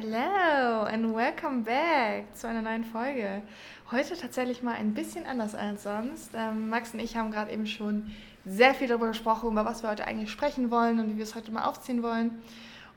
[0.00, 3.42] Hello and welcome back zu einer neuen Folge.
[3.90, 6.30] Heute tatsächlich mal ein bisschen anders als sonst.
[6.34, 8.08] Ähm, Max und ich haben gerade eben schon
[8.44, 11.34] sehr viel darüber gesprochen, über was wir heute eigentlich sprechen wollen und wie wir es
[11.34, 12.40] heute mal aufziehen wollen.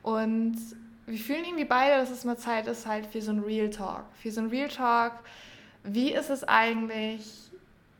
[0.03, 0.57] Und
[1.07, 4.03] wir fühlen irgendwie beide, dass es mal Zeit ist halt für so ein Real Talk.
[4.21, 5.13] Für so ein Real Talk.
[5.83, 7.49] Wie ist es eigentlich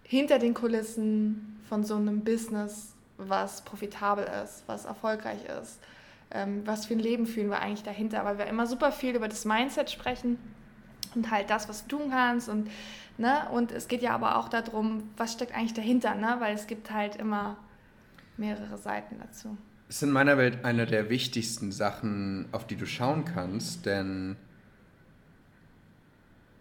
[0.03, 5.79] hinter den Kulissen von so einem Business, was profitabel ist, was erfolgreich ist?
[6.33, 9.27] Ähm, was für ein Leben fühlen wir eigentlich dahinter, weil wir immer super viel über
[9.27, 10.37] das Mindset sprechen
[11.15, 12.69] und halt das, was du tun kannst und
[13.17, 13.47] ne?
[13.51, 16.91] Und es geht ja aber auch darum, was steckt eigentlich dahinter, ne, weil es gibt
[16.91, 17.57] halt immer
[18.37, 19.57] mehrere Seiten dazu.
[19.87, 24.37] Es ist in meiner Welt eine der wichtigsten Sachen, auf die du schauen kannst, denn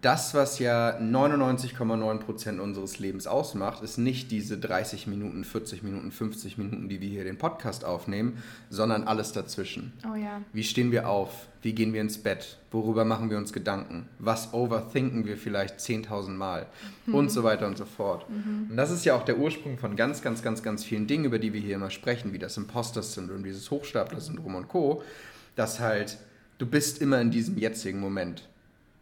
[0.01, 6.57] das, was ja 99,9% unseres Lebens ausmacht, ist nicht diese 30 Minuten, 40 Minuten, 50
[6.57, 9.93] Minuten, die wir hier den Podcast aufnehmen, sondern alles dazwischen.
[10.11, 10.41] Oh ja.
[10.55, 11.49] Wie stehen wir auf?
[11.61, 12.57] Wie gehen wir ins Bett?
[12.71, 14.09] Worüber machen wir uns Gedanken?
[14.19, 16.67] Was overthinken wir vielleicht 10.000 Mal?
[17.05, 17.15] Mhm.
[17.15, 18.29] Und so weiter und so fort.
[18.31, 18.69] Mhm.
[18.71, 21.39] Und das ist ja auch der Ursprung von ganz, ganz, ganz, ganz vielen Dingen, über
[21.39, 25.03] die wir hier immer sprechen, wie das Imposter-Syndrom, dieses Hochstapler-Syndrom und Co.,
[25.57, 26.17] dass halt
[26.57, 28.50] du bist immer in diesem jetzigen Moment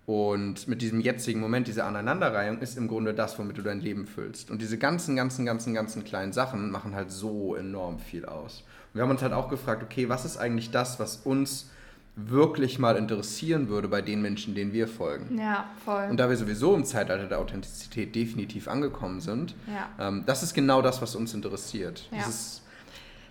[0.08, 4.06] und mit diesem jetzigen Moment, diese Aneinanderreihung, ist im Grunde das, womit du dein Leben
[4.06, 4.50] füllst.
[4.50, 8.64] Und diese ganzen, ganzen, ganzen, ganzen kleinen Sachen machen halt so enorm viel aus.
[8.86, 11.68] Und wir haben uns halt auch gefragt, okay, was ist eigentlich das, was uns
[12.16, 15.38] wirklich mal interessieren würde bei den Menschen, denen wir folgen.
[15.38, 16.06] Ja, voll.
[16.08, 20.08] Und da wir sowieso im Zeitalter der Authentizität definitiv angekommen sind, ja.
[20.08, 22.08] ähm, das ist genau das, was uns interessiert.
[22.12, 22.24] Ja.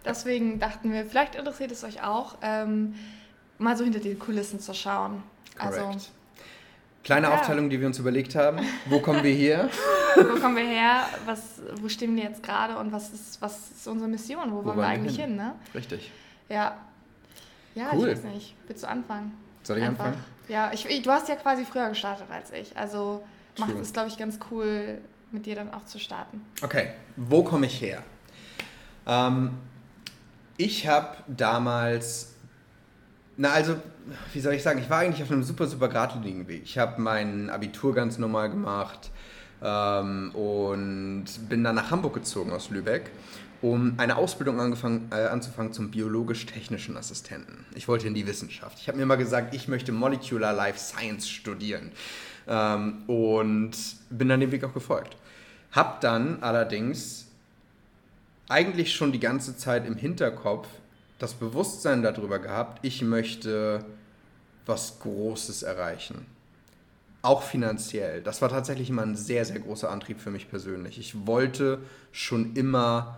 [0.05, 2.93] Deswegen dachten wir, vielleicht interessiert es euch auch, ähm,
[3.57, 5.23] mal so hinter die Kulissen zu schauen.
[5.57, 5.79] Correct.
[5.79, 6.16] Also
[7.07, 7.35] Kleine ja.
[7.35, 8.59] Aufteilung, die wir uns überlegt haben.
[8.87, 9.69] Wo kommen wir her?
[10.17, 11.05] wo kommen wir her?
[11.25, 14.51] Was, wo stehen wir jetzt gerade und was ist, was ist unsere Mission?
[14.51, 15.27] Wo, wo wollen wir eigentlich hin?
[15.27, 15.35] hin?
[15.37, 15.55] ne?
[15.73, 16.11] Richtig.
[16.49, 16.75] Ja.
[17.75, 18.09] Ja, cool.
[18.09, 18.55] ich weiß nicht.
[18.67, 19.31] Willst du anfangen?
[19.63, 20.03] Soll ich Einfach.
[20.03, 20.25] anfangen?
[20.49, 22.75] Ja, ich, du hast ja quasi früher gestartet als ich.
[22.75, 23.23] Also
[23.57, 24.97] macht es, glaube ich, ganz cool,
[25.31, 26.45] mit dir dann auch zu starten.
[26.61, 28.03] Okay, wo komme ich her?
[29.05, 29.51] Ähm,
[30.57, 32.35] ich habe damals
[33.37, 33.75] na, also,
[34.33, 36.63] wie soll ich sagen, ich war eigentlich auf einem super, super geradlinigen Weg.
[36.63, 39.11] Ich habe mein Abitur ganz normal gemacht
[39.61, 43.11] ähm, und bin dann nach Hamburg gezogen aus Lübeck,
[43.61, 47.65] um eine Ausbildung angefangen, äh, anzufangen zum biologisch-technischen Assistenten.
[47.75, 48.79] Ich wollte in die Wissenschaft.
[48.79, 51.91] Ich habe mir immer gesagt, ich möchte Molecular Life Science studieren
[52.47, 53.71] ähm, und
[54.09, 55.15] bin dann dem Weg auch gefolgt.
[55.71, 57.27] Hab dann allerdings
[58.49, 60.67] eigentlich schon die ganze Zeit im Hinterkopf,
[61.19, 63.85] das Bewusstsein darüber gehabt, ich möchte
[64.65, 66.25] was Großes erreichen.
[67.21, 68.21] Auch finanziell.
[68.21, 70.99] Das war tatsächlich immer ein sehr, sehr großer Antrieb für mich persönlich.
[70.99, 71.79] Ich wollte
[72.11, 73.17] schon immer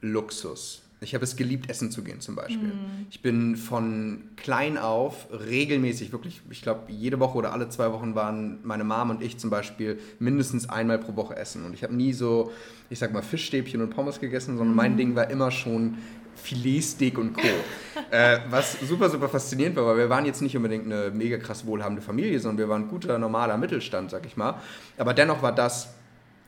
[0.00, 0.82] Luxus.
[1.02, 2.68] Ich habe es geliebt, essen zu gehen zum Beispiel.
[2.68, 3.06] Mm.
[3.08, 8.14] Ich bin von klein auf regelmäßig, wirklich, ich glaube, jede Woche oder alle zwei Wochen
[8.14, 11.64] waren meine Mom und ich zum Beispiel mindestens einmal pro Woche essen.
[11.64, 12.52] Und ich habe nie so,
[12.90, 14.76] ich sag mal, Fischstäbchen und Pommes gegessen, sondern mm.
[14.76, 14.96] mein mhm.
[14.98, 15.96] Ding war immer schon
[16.36, 17.48] Filetsteak und Co.
[18.10, 21.66] äh, was super, super faszinierend war, weil wir waren jetzt nicht unbedingt eine mega krass
[21.66, 24.60] wohlhabende Familie, sondern wir waren ein guter, normaler Mittelstand, sag ich mal.
[24.98, 25.94] Aber dennoch war das,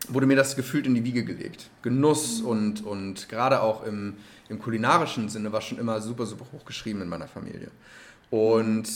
[0.09, 1.71] wurde mir das gefühlt in die Wiege gelegt.
[1.83, 2.49] Genuss mhm.
[2.49, 4.15] und, und gerade auch im,
[4.49, 7.71] im kulinarischen Sinne war schon immer super, super hoch geschrieben in meiner Familie.
[8.31, 8.89] Und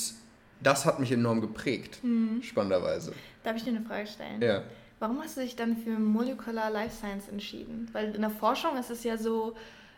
[0.63, 2.43] das hat mich enorm geprägt, mhm.
[2.43, 3.13] spannenderweise.
[3.43, 4.41] Darf ich dir eine Frage stellen?
[4.41, 4.63] Ja.
[4.99, 7.89] Warum hast du dich dann für Molecular Life Science entschieden?
[7.93, 9.55] Weil in der Forschung ist es ja so,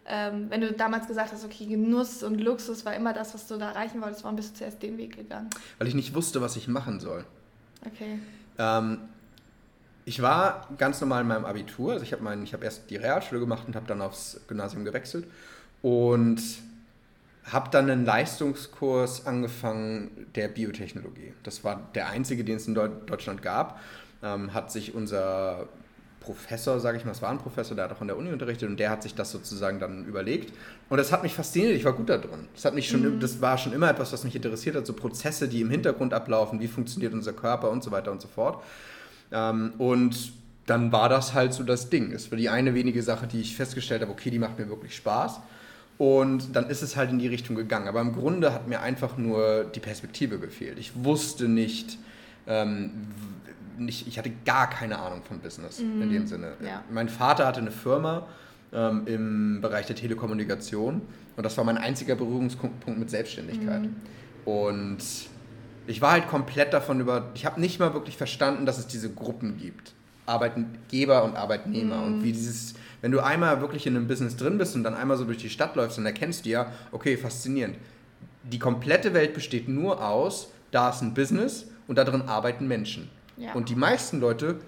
[0.09, 3.59] ähm, wenn du damals gesagt hast, okay, Genuss und Luxus war immer das, was du
[3.59, 5.51] da erreichen wolltest, warum bist du zuerst den Weg gegangen?
[5.79, 7.25] Weil ich nicht wusste, was ich machen soll.
[7.87, 8.19] Okay.
[8.59, 8.99] Ähm,
[10.05, 13.65] ich war ganz normal in meinem Abitur, also ich habe hab erst die Realschule gemacht
[13.67, 15.27] und habe dann aufs Gymnasium gewechselt
[15.83, 16.41] und
[17.45, 21.35] habe dann einen Leistungskurs angefangen der Biotechnologie.
[21.43, 23.81] Das war der einzige, den es in Deutschland gab.
[24.23, 25.69] Ähm, hat sich unser
[26.29, 28.69] Professor, sage ich mal, es war ein Professor, der hat auch an der Uni unterrichtet
[28.69, 30.53] und der hat sich das sozusagen dann überlegt.
[30.91, 32.49] Und das hat mich fasziniert, ich war gut da drin.
[32.55, 33.19] Das, hat mich schon, mhm.
[33.19, 36.61] das war schon immer etwas, was mich interessiert hat, so Prozesse, die im Hintergrund ablaufen,
[36.61, 38.63] wie funktioniert unser Körper und so weiter und so fort.
[39.33, 40.33] Ähm, und
[40.67, 42.13] dann war das halt so das Ding.
[42.13, 44.95] Es war die eine wenige Sache, die ich festgestellt habe, okay, die macht mir wirklich
[44.95, 45.41] Spaß.
[45.97, 47.89] Und dann ist es halt in die Richtung gegangen.
[47.89, 50.79] Aber im Grunde hat mir einfach nur die Perspektive gefehlt.
[50.79, 51.99] Ich wusste nicht,
[52.47, 52.91] ähm,
[53.79, 56.03] nicht, ich hatte gar keine Ahnung von Business mhm.
[56.03, 56.53] in dem Sinne.
[56.65, 56.83] Ja.
[56.91, 58.27] Mein Vater hatte eine Firma
[58.73, 61.03] ähm, im Bereich der Telekommunikation
[61.37, 63.83] und das war mein einziger Berührungspunkt mit Selbstständigkeit.
[63.83, 63.97] Mhm.
[64.45, 64.99] Und
[65.87, 69.11] ich war halt komplett davon über, ich habe nicht mal wirklich verstanden, dass es diese
[69.11, 69.93] Gruppen gibt.
[70.27, 72.07] Arbeitgeber und Arbeitnehmer mhm.
[72.07, 75.17] und wie dieses, wenn du einmal wirklich in einem Business drin bist und dann einmal
[75.17, 77.77] so durch die Stadt läufst, dann erkennst du ja, okay, faszinierend.
[78.43, 83.11] Die komplette Welt besteht nur aus da ist ein Business und da drin arbeiten Menschen.
[83.39, 83.53] Ja.
[83.55, 84.61] Und die meisten Leute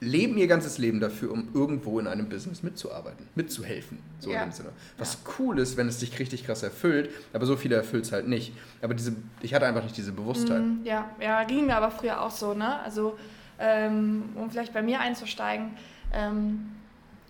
[0.00, 4.42] leben ihr ganzes Leben dafür, um irgendwo in einem Business mitzuarbeiten, mitzuhelfen, so ja.
[4.42, 4.68] in dem Sinne.
[4.98, 5.30] Was ja.
[5.38, 8.52] cool ist, wenn es dich richtig krass erfüllt, aber so viele erfüllt es halt nicht.
[8.82, 10.60] Aber diese, ich hatte einfach nicht diese Bewusstheit.
[10.60, 12.78] Mm, ja, ja, ging mir aber früher auch so, ne?
[12.80, 13.16] Also,
[13.58, 15.70] ähm, um vielleicht bei mir einzusteigen,
[16.12, 16.72] ähm,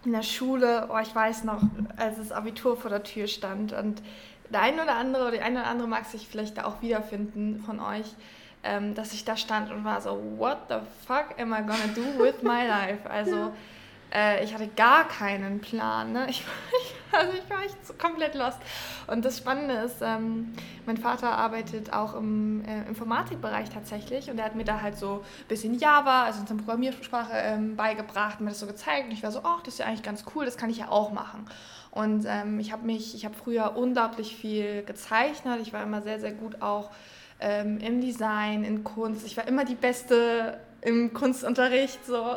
[0.04, 1.62] in der Schule, oh, ich weiß noch,
[1.96, 4.02] als das Abitur vor der Tür stand und
[4.52, 7.60] der eine oder andere oder die eine oder andere mag sich vielleicht da auch wiederfinden
[7.64, 8.14] von euch,
[8.66, 10.76] ähm, dass ich da stand und war so, what the
[11.06, 13.08] fuck am I gonna do with my life?
[13.08, 13.52] Also
[14.14, 16.12] äh, ich hatte gar keinen Plan.
[16.12, 16.26] Ne?
[16.28, 18.58] Ich, ich, also ich war echt komplett lost.
[19.06, 20.54] Und das Spannende ist, ähm,
[20.86, 25.24] mein Vater arbeitet auch im äh, Informatikbereich tatsächlich und er hat mir da halt so
[25.42, 29.30] ein bisschen Java, also unsere Programmiersprache, ähm, beigebracht, mir das so gezeigt und ich war
[29.30, 31.46] so, ach, das ist ja eigentlich ganz cool, das kann ich ja auch machen.
[31.90, 36.20] Und ähm, ich habe mich, ich habe früher unglaublich viel gezeichnet, ich war immer sehr,
[36.20, 36.90] sehr gut auch
[37.40, 39.26] ähm, im Design, in Kunst.
[39.26, 42.04] Ich war immer die Beste im Kunstunterricht.
[42.06, 42.36] So.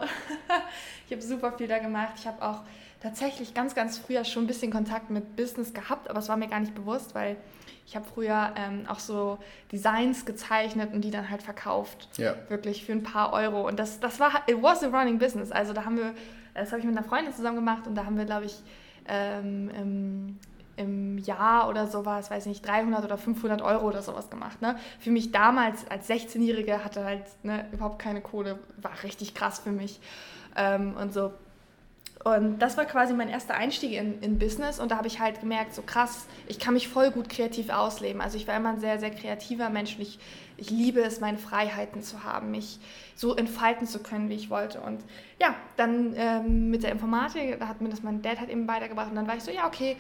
[1.08, 2.14] ich habe super viel da gemacht.
[2.18, 2.62] Ich habe auch
[3.02, 6.48] tatsächlich ganz, ganz früher schon ein bisschen Kontakt mit Business gehabt, aber es war mir
[6.48, 7.38] gar nicht bewusst, weil
[7.86, 9.40] ich habe früher ähm, auch so
[9.72, 12.10] Designs gezeichnet und die dann halt verkauft.
[12.18, 12.36] Ja.
[12.50, 13.68] Wirklich für ein paar Euro.
[13.68, 15.52] Und das, das war, it was a running business.
[15.52, 16.14] Also da haben wir,
[16.54, 18.62] das habe ich mit einer Freundin zusammen gemacht und da haben wir, glaube ich,
[19.08, 20.38] ähm,
[20.80, 24.62] im Jahr oder sowas, weiß nicht, 300 oder 500 Euro oder sowas gemacht.
[24.62, 24.78] Ne?
[25.00, 29.72] Für mich damals als 16-Jährige hatte halt ne, überhaupt keine Kohle, war richtig krass für
[29.72, 30.00] mich
[30.56, 31.34] ähm, und so.
[32.24, 35.40] Und das war quasi mein erster Einstieg in, in Business und da habe ich halt
[35.40, 38.20] gemerkt, so krass, ich kann mich voll gut kreativ ausleben.
[38.20, 40.20] Also ich war immer ein sehr, sehr kreativer Mensch und ich,
[40.58, 42.80] ich liebe es, meine Freiheiten zu haben, mich
[43.16, 44.82] so entfalten zu können, wie ich wollte.
[44.82, 45.02] Und
[45.42, 49.10] ja, dann ähm, mit der Informatik, da hat mir das mein Dad halt eben weitergebracht
[49.10, 49.96] und dann war ich so, ja, okay,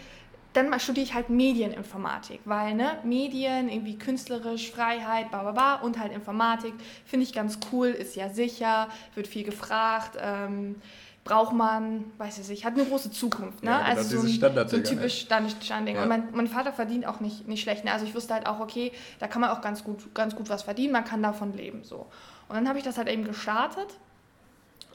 [0.53, 5.99] dann studiere ich halt Medieninformatik, weil ne, Medien, irgendwie künstlerisch, Freiheit, bla bla bla und
[5.99, 6.73] halt Informatik
[7.05, 10.75] finde ich ganz cool, ist ja sicher, wird viel gefragt, ähm,
[11.23, 13.63] braucht man, weiß ich nicht, hat eine große Zukunft.
[13.63, 13.69] Ne?
[13.69, 15.49] Ja, genau, also so ein, so ein typisch ne?
[15.61, 15.95] Standing.
[15.95, 16.03] Ja.
[16.03, 17.85] Und mein, mein, Vater verdient auch nicht, nicht schlecht.
[17.85, 17.91] Ne?
[17.91, 20.63] Also ich wusste halt auch, okay, da kann man auch ganz gut, ganz gut was
[20.63, 21.83] verdienen, man kann davon leben.
[21.83, 22.07] So.
[22.47, 23.99] Und dann habe ich das halt eben gestartet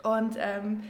[0.03, 0.83] und ähm,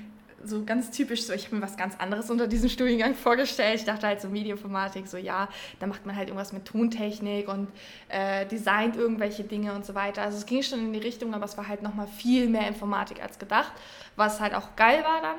[0.45, 3.81] so ganz typisch so, ich habe mir was ganz anderes unter diesem Studiengang vorgestellt.
[3.81, 5.49] Ich dachte halt so Medieninformatik, so ja,
[5.81, 7.69] da macht man halt irgendwas mit Tontechnik und
[8.09, 10.23] äh, designt irgendwelche Dinge und so weiter.
[10.23, 13.23] Also es ging schon in die Richtung, aber es war halt nochmal viel mehr Informatik
[13.23, 13.73] als gedacht,
[14.17, 15.37] was halt auch geil war dann.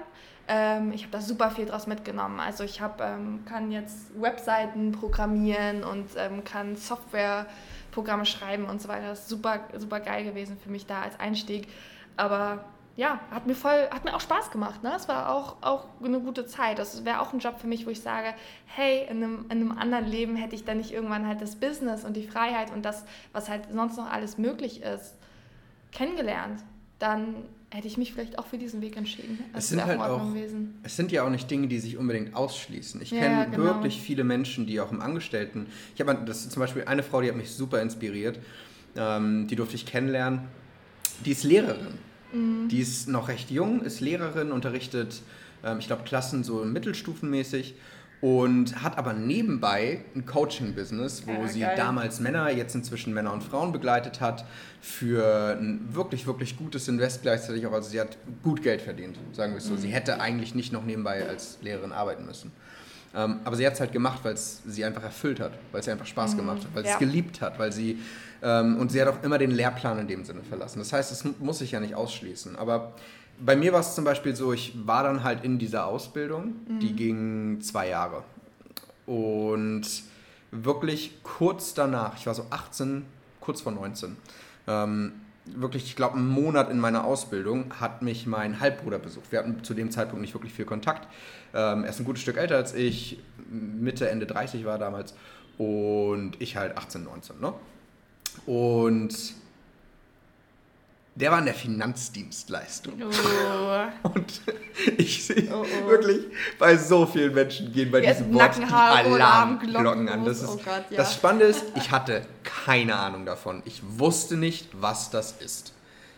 [0.47, 2.39] Ähm, ich habe da super viel draus mitgenommen.
[2.39, 8.87] Also ich hab, ähm, kann jetzt Webseiten programmieren und ähm, kann Softwareprogramme schreiben und so
[8.87, 9.07] weiter.
[9.07, 11.67] Das ist super, super geil gewesen für mich da als Einstieg.
[12.15, 12.63] Aber
[12.97, 14.81] ja, hat mir voll, hat mir auch Spaß gemacht.
[14.83, 14.93] Ne?
[14.95, 16.79] Es war auch, auch eine gute Zeit.
[16.79, 18.33] Das wäre auch ein Job für mich, wo ich sage,
[18.67, 22.05] hey, in einem, in einem anderen Leben hätte ich dann nicht irgendwann halt das Business
[22.05, 23.03] und die Freiheit und das,
[23.33, 25.15] was halt sonst noch alles möglich ist,
[25.91, 26.63] kennengelernt.
[26.99, 27.35] Dann
[27.69, 29.43] hätte ich mich vielleicht auch für diesen Weg entschieden.
[29.51, 30.21] Es sind halt auch,
[30.83, 33.01] es sind ja auch nicht Dinge, die sich unbedingt ausschließen.
[33.01, 33.63] Ich ja, kenne genau.
[33.65, 37.27] wirklich viele Menschen, die auch im Angestellten, ich habe das zum Beispiel eine Frau, die
[37.27, 38.39] hat mich super inspiriert,
[38.95, 40.47] ähm, die durfte ich kennenlernen,
[41.25, 41.97] die ist Lehrerin
[42.33, 42.67] Mhm.
[42.69, 45.21] Die ist noch recht jung, ist Lehrerin, unterrichtet,
[45.63, 47.75] ähm, ich glaube, Klassen so mittelstufenmäßig
[48.21, 53.43] und hat aber nebenbei ein Coaching-Business, wo ja, sie damals Männer, jetzt inzwischen Männer und
[53.43, 54.45] Frauen begleitet hat,
[54.81, 57.73] für ein wirklich, wirklich gutes Invest gleichzeitig auch.
[57.73, 59.73] Also sie hat gut Geld verdient, sagen wir es so.
[59.73, 59.79] Mhm.
[59.79, 62.51] Sie hätte eigentlich nicht noch nebenbei als Lehrerin arbeiten müssen.
[63.15, 65.87] Ähm, aber sie hat es halt gemacht, weil es sie einfach erfüllt hat, weil es
[65.87, 66.37] ihr einfach Spaß mhm.
[66.37, 66.89] gemacht hat, weil ja.
[66.89, 67.99] sie es geliebt hat, weil sie
[68.41, 70.79] ähm, und sie hat auch immer den Lehrplan in dem Sinne verlassen.
[70.79, 72.55] Das heißt, es muss sich ja nicht ausschließen.
[72.57, 72.93] Aber
[73.39, 76.79] bei mir war es zum Beispiel so, ich war dann halt in dieser Ausbildung, mhm.
[76.79, 78.23] die ging zwei Jahre.
[79.05, 79.83] Und
[80.51, 83.05] wirklich kurz danach, ich war so 18,
[83.39, 84.15] kurz vor 19,
[84.67, 85.13] ähm,
[85.45, 89.31] wirklich, ich glaube, einen Monat in meiner Ausbildung hat mich mein Halbbruder besucht.
[89.31, 91.07] Wir hatten zu dem Zeitpunkt nicht wirklich viel Kontakt.
[91.53, 95.13] Ähm, er ist ein gutes Stück älter als ich, Mitte, Ende 30 war damals
[95.57, 97.39] und ich halt 18, 19.
[97.39, 97.53] Ne?
[98.45, 99.35] Und
[101.15, 102.93] der war in der Finanzdienstleistung.
[103.01, 104.07] Oh.
[104.09, 104.41] Und
[104.97, 105.89] ich sehe oh, oh.
[105.89, 106.25] wirklich,
[106.59, 110.25] bei so vielen Menschen gehen bei Jetzt diesem Wort die Alarmglocken an.
[110.25, 110.97] Das, ist, oh Gott, ja.
[110.97, 113.63] das Spannende ist, ich hatte keine Ahnung davon.
[113.65, 115.71] Ich wusste nicht, was das ist.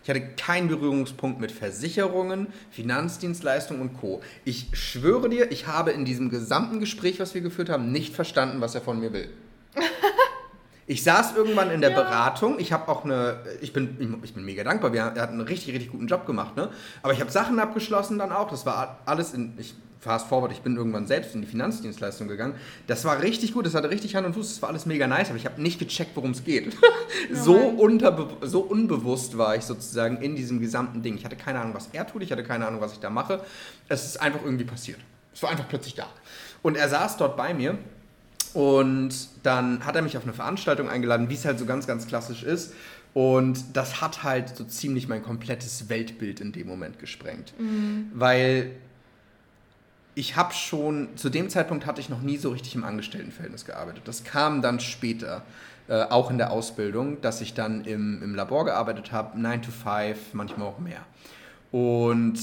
[0.04, 4.22] Ich hatte keinen Berührungspunkt mit Versicherungen, Finanzdienstleistungen und Co.
[4.46, 8.62] Ich schwöre dir, ich habe in diesem gesamten Gespräch, was wir geführt haben, nicht verstanden,
[8.62, 9.30] was er von mir will.
[10.88, 12.02] Ich saß irgendwann in der ja.
[12.02, 12.60] Beratung.
[12.60, 14.94] Ich habe auch eine, ich bin, ich bin mega dankbar.
[14.94, 16.56] Wir, er hat einen richtig, richtig guten Job gemacht.
[16.56, 16.70] Ne?
[17.04, 18.50] Aber ich habe Sachen abgeschlossen dann auch.
[18.50, 22.56] Das war alles in, ich fast forward, ich bin irgendwann selbst in die Finanzdienstleistung gegangen.
[22.88, 25.30] Das war richtig gut, das hatte richtig Hand und Fuß, das war alles mega nice,
[25.30, 26.78] aber ich habe nicht gecheckt, worum es geht.
[27.34, 27.76] so,
[28.42, 31.18] so unbewusst war ich sozusagen in diesem gesamten Ding.
[31.18, 33.42] Ich hatte keine Ahnung, was er tut, ich hatte keine Ahnung, was ich da mache.
[33.90, 35.00] Es ist einfach irgendwie passiert.
[35.34, 36.08] Es war einfach plötzlich da.
[36.64, 37.78] Und er saß dort bei mir
[38.58, 42.08] und dann hat er mich auf eine Veranstaltung eingeladen, wie es halt so ganz, ganz
[42.08, 42.74] klassisch ist.
[43.14, 47.54] Und das hat halt so ziemlich mein komplettes Weltbild in dem Moment gesprengt.
[47.60, 48.10] Mhm.
[48.16, 48.72] Weil
[50.16, 54.02] ich habe schon, zu dem Zeitpunkt hatte ich noch nie so richtig im Angestelltenverhältnis gearbeitet.
[54.06, 55.44] Das kam dann später,
[55.88, 59.70] äh, auch in der Ausbildung, dass ich dann im, im Labor gearbeitet habe, 9 to
[59.70, 61.06] 5, manchmal auch mehr.
[61.72, 62.40] Und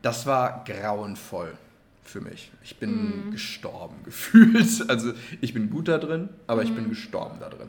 [0.00, 1.54] das war grauenvoll
[2.04, 2.52] für mich.
[2.62, 3.30] Ich bin mm.
[3.32, 4.88] gestorben gefühlt.
[4.88, 6.66] Also ich bin gut da drin, aber mm.
[6.66, 6.90] ich bin mhm.
[6.90, 7.68] gestorben da drin.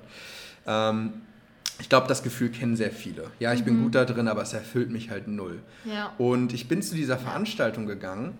[0.67, 1.13] Ähm,
[1.79, 3.31] ich glaube, das Gefühl kennen sehr viele.
[3.39, 3.65] Ja, ich mhm.
[3.65, 5.61] bin gut da drin, aber es erfüllt mich halt null.
[5.83, 6.13] Ja.
[6.17, 8.37] Und ich bin zu dieser Veranstaltung gegangen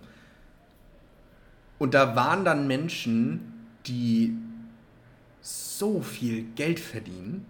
[1.78, 3.52] und da waren dann Menschen,
[3.86, 4.36] die
[5.42, 7.46] so viel Geld verdienen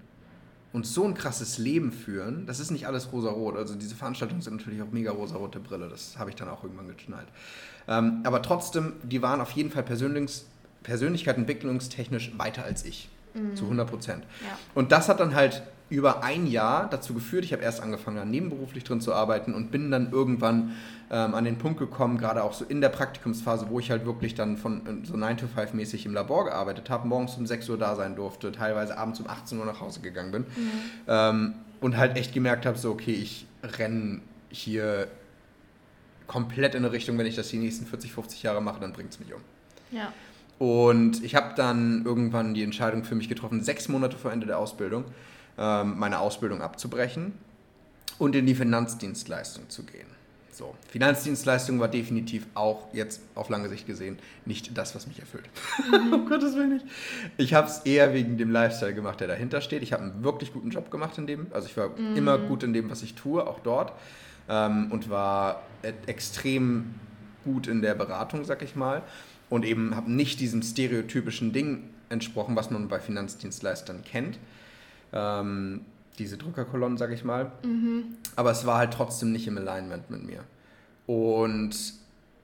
[0.73, 2.47] und so ein krasses Leben führen.
[2.47, 3.57] Das ist nicht alles rosa-rot.
[3.57, 5.89] Also diese Veranstaltungen sind natürlich auch mega rosa-rote Brille.
[5.89, 7.29] Das habe ich dann auch irgendwann geschnallt.
[7.89, 10.47] Ähm, aber trotzdem, die waren auf jeden Fall Persönlichkeits
[10.83, 11.37] Persönlichkeit
[12.39, 13.09] weiter als ich.
[13.35, 13.57] Mhm.
[13.57, 14.25] Zu 100 Prozent.
[14.43, 14.59] Ja.
[14.75, 18.25] Und das hat dann halt über ein Jahr dazu geführt, ich habe erst angefangen, da
[18.25, 20.73] nebenberuflich drin zu arbeiten und bin dann irgendwann
[21.11, 24.35] ähm, an den Punkt gekommen, gerade auch so in der Praktikumsphase, wo ich halt wirklich
[24.35, 27.69] dann von äh, so 9 to 5 mäßig im Labor gearbeitet habe, morgens um 6
[27.69, 30.71] Uhr da sein durfte, teilweise abends um 18 Uhr nach Hause gegangen bin mhm.
[31.07, 35.07] ähm, und halt echt gemerkt habe, so okay, ich renne hier
[36.27, 39.13] komplett in eine Richtung, wenn ich das die nächsten 40, 50 Jahre mache, dann bringt
[39.13, 39.41] es mich um.
[39.91, 40.13] Ja.
[40.59, 44.59] Und ich habe dann irgendwann die Entscheidung für mich getroffen, sechs Monate vor Ende der
[44.59, 45.05] Ausbildung,
[45.59, 47.35] ähm, meine Ausbildung abzubrechen
[48.19, 50.07] und in die Finanzdienstleistung zu gehen.
[50.57, 55.45] So, Finanzdienstleistung war definitiv auch jetzt auf lange Sicht gesehen nicht das, was mich erfüllt.
[55.87, 56.13] Mhm.
[56.15, 56.87] um Gottes Willen nicht.
[57.37, 59.83] Ich habe es eher wegen dem Lifestyle gemacht, der dahinter steht.
[59.83, 61.49] Ich habe einen wirklich guten Job gemacht in dem.
[61.51, 62.17] Also ich war mhm.
[62.17, 63.93] immer gut in dem, was ich tue, auch dort.
[64.49, 65.63] Ähm, und war
[66.07, 66.95] extrem
[67.45, 69.03] gut in der Beratung, sag ich mal.
[69.49, 74.39] Und eben habe nicht diesem stereotypischen Ding entsprochen, was man bei Finanzdienstleistern kennt
[75.13, 75.85] ähm,
[76.19, 77.53] diese Drückerkolonnen, sag ich mal.
[77.63, 78.17] Mhm.
[78.37, 80.45] Aber es war halt trotzdem nicht im Alignment mit mir.
[81.07, 81.77] Und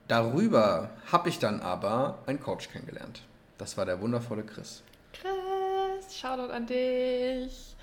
[0.07, 3.21] darüber habe ich dann aber einen Coach kennengelernt.
[3.57, 4.83] Das war der wundervolle Chris.
[5.13, 7.75] Chris, Shoutout an dich.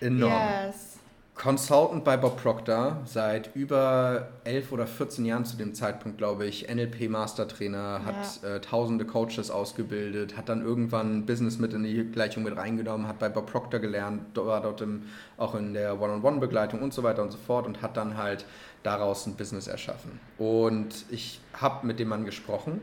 [0.00, 0.32] Enorm.
[0.32, 0.93] Yes.
[1.34, 6.68] Consultant bei Bob Proctor, seit über elf oder 14 Jahren zu dem Zeitpunkt, glaube ich,
[6.72, 8.54] NLP-Mastertrainer, hat ja.
[8.54, 13.18] äh, tausende Coaches ausgebildet, hat dann irgendwann Business mit in die Gleichung mit reingenommen, hat
[13.18, 17.32] bei Bob Proctor gelernt, war dort im, auch in der One-on-One-Begleitung und so weiter und
[17.32, 18.44] so fort und hat dann halt
[18.84, 20.20] daraus ein Business erschaffen.
[20.38, 22.80] Und ich habe mit dem Mann gesprochen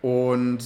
[0.00, 0.64] und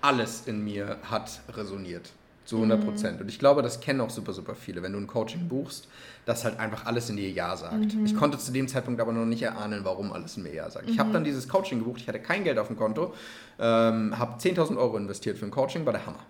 [0.00, 2.12] alles in mir hat resoniert.
[2.46, 3.16] Zu 100 Prozent.
[3.16, 3.22] Mhm.
[3.22, 4.82] Und ich glaube, das kennen auch super, super viele.
[4.82, 5.88] Wenn du ein Coaching buchst,
[6.24, 7.94] dass halt einfach alles in dir Ja sagt.
[7.94, 8.06] Mhm.
[8.06, 10.86] Ich konnte zu dem Zeitpunkt aber noch nicht erahnen, warum alles in mir Ja sagt.
[10.86, 10.92] Mhm.
[10.92, 13.12] Ich habe dann dieses Coaching gebucht, ich hatte kein Geld auf dem Konto,
[13.58, 16.20] ähm, habe 10.000 Euro investiert für ein Coaching, war der Hammer.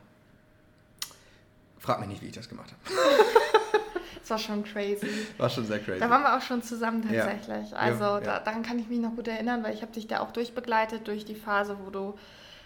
[1.78, 2.96] Frag mich nicht, wie ich das gemacht habe.
[4.28, 5.08] Das war schon crazy.
[5.38, 6.00] War schon sehr crazy.
[6.00, 7.70] Da waren wir auch schon zusammen tatsächlich.
[7.70, 7.76] Ja.
[7.76, 10.18] Also ja, Da, daran kann ich mich noch gut erinnern, weil ich habe dich da
[10.18, 12.14] auch durchbegleitet durch die Phase, wo du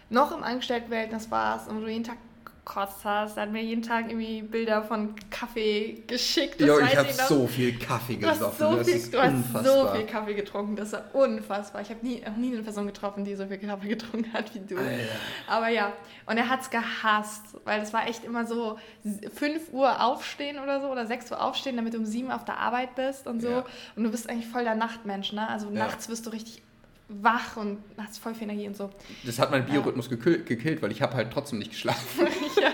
[0.09, 2.17] noch im Angestelltenverhältnis warst und wo du jeden Tag
[2.65, 3.37] gekotzt hast.
[3.37, 6.61] Er hat mir jeden Tag irgendwie Bilder von Kaffee geschickt.
[6.61, 8.59] jo, ich habe so viel Kaffee gesoffen.
[8.59, 10.77] Du hast, so viel, du hast so viel Kaffee getrunken.
[10.77, 11.83] Das war unfassbar.
[11.83, 14.61] Ich habe nie, auch nie eine Person getroffen, die so viel Kaffee getrunken hat wie
[14.61, 14.77] du.
[14.77, 14.91] Alter.
[15.49, 15.93] Aber ja,
[16.27, 18.79] und er hat es gehasst, weil es war echt immer so
[19.35, 22.45] 5 Uhr aufstehen oder so oder 6 Uhr aufstehen, damit du um 7 Uhr auf
[22.45, 23.51] der Arbeit bist und so.
[23.51, 23.65] Ja.
[23.97, 25.49] Und du bist eigentlich voll der Nachtmensch, ne?
[25.49, 25.73] Also ja.
[25.73, 26.63] nachts wirst du richtig
[27.11, 28.91] wach und hast voll viel Energie und so.
[29.25, 30.17] Das hat meinen Biorhythmus ja.
[30.17, 32.29] gekillt, gekillt, weil ich habe halt trotzdem nicht geschlafen.
[32.61, 32.71] ja.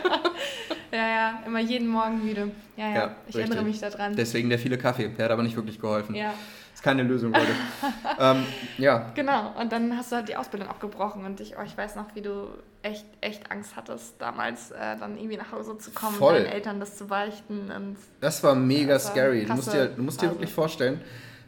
[0.92, 2.50] ja, ja, immer jeden Morgen müde.
[2.76, 3.50] Ja, ja, ja ich richtig.
[3.50, 4.14] erinnere mich daran.
[4.14, 6.14] Deswegen der viele Kaffee, der hat aber nicht wirklich geholfen.
[6.14, 6.34] Ja.
[6.74, 7.52] Ist keine Lösung, Leute.
[8.20, 8.44] ähm,
[8.76, 9.10] ja.
[9.14, 12.14] Genau, und dann hast du halt die Ausbildung abgebrochen und ich, oh, ich weiß noch,
[12.14, 12.48] wie du
[12.82, 16.34] echt, echt Angst hattest, damals äh, dann irgendwie nach Hause zu kommen, Voll.
[16.34, 17.70] deinen Eltern das zu beichten.
[17.70, 19.46] Und das war mega das war scary.
[19.46, 21.00] Du musst dir, du musst dir wirklich vorstellen,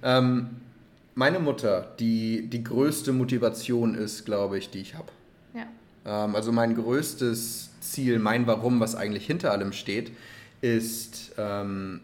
[0.03, 0.63] ähm,
[1.19, 5.09] meine Mutter, die die größte Motivation ist, glaube ich, die ich habe.
[5.53, 5.67] Ja.
[6.07, 10.13] Ähm, also mein größtes Ziel, mein Warum, was eigentlich hinter allem steht,
[10.61, 12.03] ist ähm,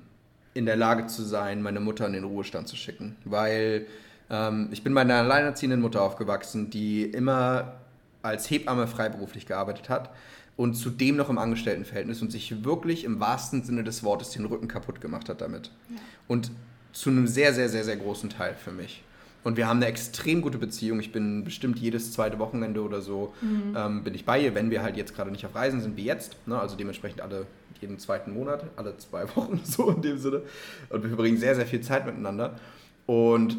[0.53, 3.15] in der Lage zu sein, meine Mutter in den Ruhestand zu schicken.
[3.25, 3.87] Weil
[4.31, 7.75] ähm, ich bin bei einer alleinerziehenden Mutter aufgewachsen, die immer
[8.23, 10.11] als Hebamme freiberuflich gearbeitet hat
[10.57, 14.67] und zudem noch im Angestelltenverhältnis und sich wirklich im wahrsten Sinne des Wortes den Rücken
[14.67, 15.71] kaputt gemacht hat damit.
[15.89, 16.01] Ja.
[16.27, 16.51] Und
[16.95, 19.03] zu einem sehr, sehr, sehr, sehr großen Teil für mich.
[19.43, 21.01] Und wir haben eine extrem gute Beziehung.
[21.01, 23.77] Ich bin bestimmt jedes zweite Wochenende oder so mhm.
[23.77, 26.05] ähm, bin ich bei ihr, wenn wir halt jetzt gerade nicht auf Reisen sind wie
[26.05, 26.37] jetzt.
[26.47, 26.59] Ne?
[26.59, 27.47] Also dementsprechend alle
[27.83, 30.43] jeden zweiten Monat, alle zwei Wochen so in dem Sinne.
[30.89, 32.59] Und wir verbringen sehr, sehr viel Zeit miteinander.
[33.05, 33.59] Und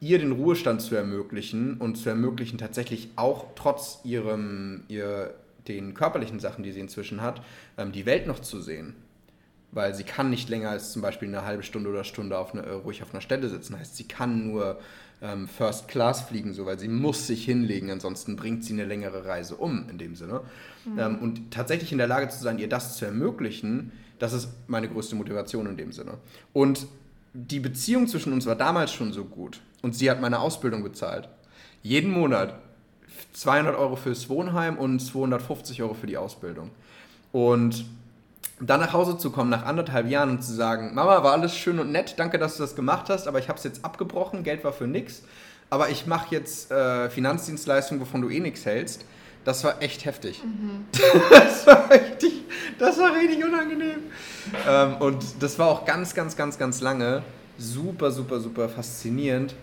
[0.00, 5.34] ihr den Ruhestand zu ermöglichen und zu ermöglichen, tatsächlich auch trotz ihrem, ihr,
[5.68, 7.42] den körperlichen Sachen, die sie inzwischen hat,
[7.76, 8.94] ähm, die Welt noch zu sehen.
[9.76, 12.64] Weil sie kann nicht länger als zum Beispiel eine halbe Stunde oder Stunde auf eine,
[12.64, 13.78] äh, ruhig auf einer Stelle sitzen.
[13.78, 14.78] Heißt, sie kann nur
[15.20, 19.26] ähm, First Class fliegen, so, weil sie muss sich hinlegen, ansonsten bringt sie eine längere
[19.26, 20.40] Reise um, in dem Sinne.
[20.86, 20.98] Mhm.
[20.98, 24.88] Ähm, und tatsächlich in der Lage zu sein, ihr das zu ermöglichen, das ist meine
[24.88, 26.14] größte Motivation in dem Sinne.
[26.54, 26.86] Und
[27.34, 31.28] die Beziehung zwischen uns war damals schon so gut und sie hat meine Ausbildung bezahlt.
[31.82, 32.58] Jeden Monat
[33.34, 36.70] 200 Euro fürs Wohnheim und 250 Euro für die Ausbildung.
[37.30, 37.84] Und
[38.60, 41.78] dann nach Hause zu kommen nach anderthalb Jahren und zu sagen, Mama, war alles schön
[41.78, 44.64] und nett, danke, dass du das gemacht hast, aber ich habe es jetzt abgebrochen, Geld
[44.64, 45.22] war für nichts,
[45.68, 49.04] aber ich mache jetzt äh, Finanzdienstleistungen, wovon du eh nichts hältst.
[49.44, 50.42] Das war echt heftig.
[50.42, 50.86] Mhm.
[51.30, 52.44] Das, war richtig,
[52.78, 54.00] das war richtig unangenehm.
[54.68, 57.22] Ähm, und das war auch ganz, ganz, ganz, ganz lange
[57.58, 59.54] super, super, super faszinierend,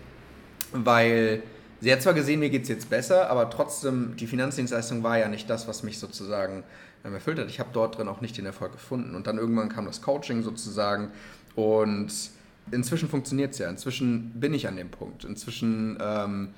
[0.72, 1.42] weil
[1.80, 5.28] sie hat zwar gesehen, mir geht es jetzt besser, aber trotzdem, die Finanzdienstleistung war ja
[5.28, 6.64] nicht das, was mich sozusagen
[7.12, 7.48] erfüllt hat.
[7.48, 9.14] Ich habe dort drin auch nicht den Erfolg gefunden.
[9.14, 11.10] Und dann irgendwann kam das Coaching sozusagen
[11.54, 12.12] und
[12.70, 13.68] inzwischen funktioniert es ja.
[13.68, 15.24] Inzwischen bin ich an dem Punkt.
[15.24, 16.54] Inzwischen ähm,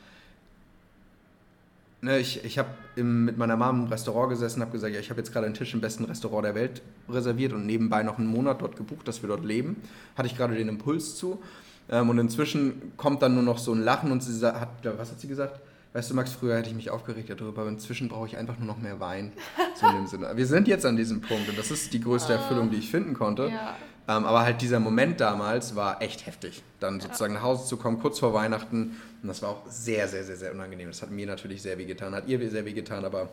[2.03, 2.69] Ne, ich ich habe
[3.03, 5.73] mit meiner Mom im Restaurant gesessen habe gesagt, ja, ich habe jetzt gerade einen Tisch
[5.73, 9.29] im besten Restaurant der Welt reserviert und nebenbei noch einen Monat dort gebucht, dass wir
[9.29, 9.77] dort leben.
[10.15, 11.43] Hatte ich gerade den Impuls zu.
[11.89, 15.21] Ähm, und inzwischen kommt dann nur noch so ein Lachen und sie hat, was hat
[15.21, 15.59] sie gesagt?
[15.97, 18.67] Weißt du, Max, früher hätte ich mich aufgeregt darüber, aber inzwischen brauche ich einfach nur
[18.67, 19.33] noch mehr Wein.
[19.77, 20.37] So in dem Sinne.
[20.37, 22.37] Wir sind jetzt an diesem Punkt und das ist die größte ah.
[22.37, 23.49] Erfüllung, die ich finden konnte.
[23.49, 23.75] Ja.
[24.07, 26.63] Ähm, aber halt dieser Moment damals war echt heftig.
[26.81, 27.41] Dann sozusagen ja.
[27.41, 29.01] nach Hause zu kommen, kurz vor Weihnachten.
[29.23, 30.89] Und das war auch sehr, sehr, sehr, sehr unangenehm.
[30.89, 33.31] Das hat mir natürlich sehr weh getan, hat ihr sehr weh getan, aber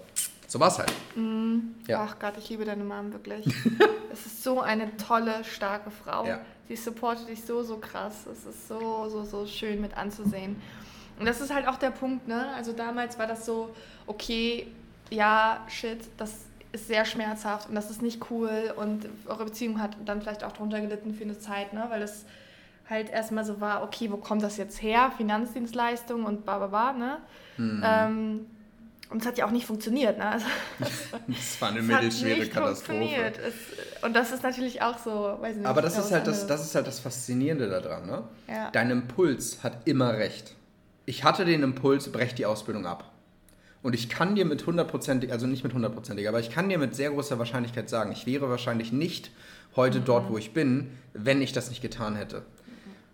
[0.47, 0.93] so war es halt.
[1.17, 1.57] Mm.
[1.87, 2.07] Ja.
[2.07, 3.45] Ach Gott, ich liebe deine Mom wirklich.
[4.13, 6.25] es ist so eine tolle, starke Frau.
[6.25, 6.39] Ja.
[6.69, 8.25] Sie supportet dich so, so krass.
[8.31, 10.55] Es ist so, so, so schön mit anzusehen.
[11.19, 12.47] Und das ist halt auch der Punkt, ne?
[12.55, 13.73] Also damals war das so,
[14.07, 14.67] okay,
[15.09, 19.95] ja, shit, das ist sehr schmerzhaft und das ist nicht cool und eure Beziehung hat
[20.05, 21.85] dann vielleicht auch drunter gelitten für eine Zeit, ne?
[21.89, 22.25] weil es
[22.89, 25.11] halt erstmal so war, okay, wo kommt das jetzt her?
[25.15, 27.17] Finanzdienstleistung und bla bla bla, ne?
[27.57, 27.83] Mhm.
[27.85, 28.45] Ähm,
[29.09, 30.17] und es hat ja auch nicht funktioniert.
[30.17, 30.25] Ne?
[30.25, 30.45] Also,
[31.27, 33.33] das war eine mittelschwere Katastrophe.
[33.45, 35.67] Es, und das ist natürlich auch so, weiß nicht.
[35.67, 38.07] Aber das ist, halt das, das ist halt das Faszinierende daran.
[38.07, 38.23] Ne?
[38.47, 38.71] Ja.
[38.71, 40.55] Dein Impuls hat immer recht.
[41.05, 43.11] Ich hatte den Impuls, brech die Ausbildung ab.
[43.81, 46.95] Und ich kann dir mit hundertprozentig, also nicht mit hundertprozentig, aber ich kann dir mit
[46.95, 49.29] sehr großer Wahrscheinlichkeit sagen, ich wäre wahrscheinlich nicht
[49.75, 50.05] heute mhm.
[50.05, 52.39] dort, wo ich bin, wenn ich das nicht getan hätte.
[52.39, 52.43] Mhm.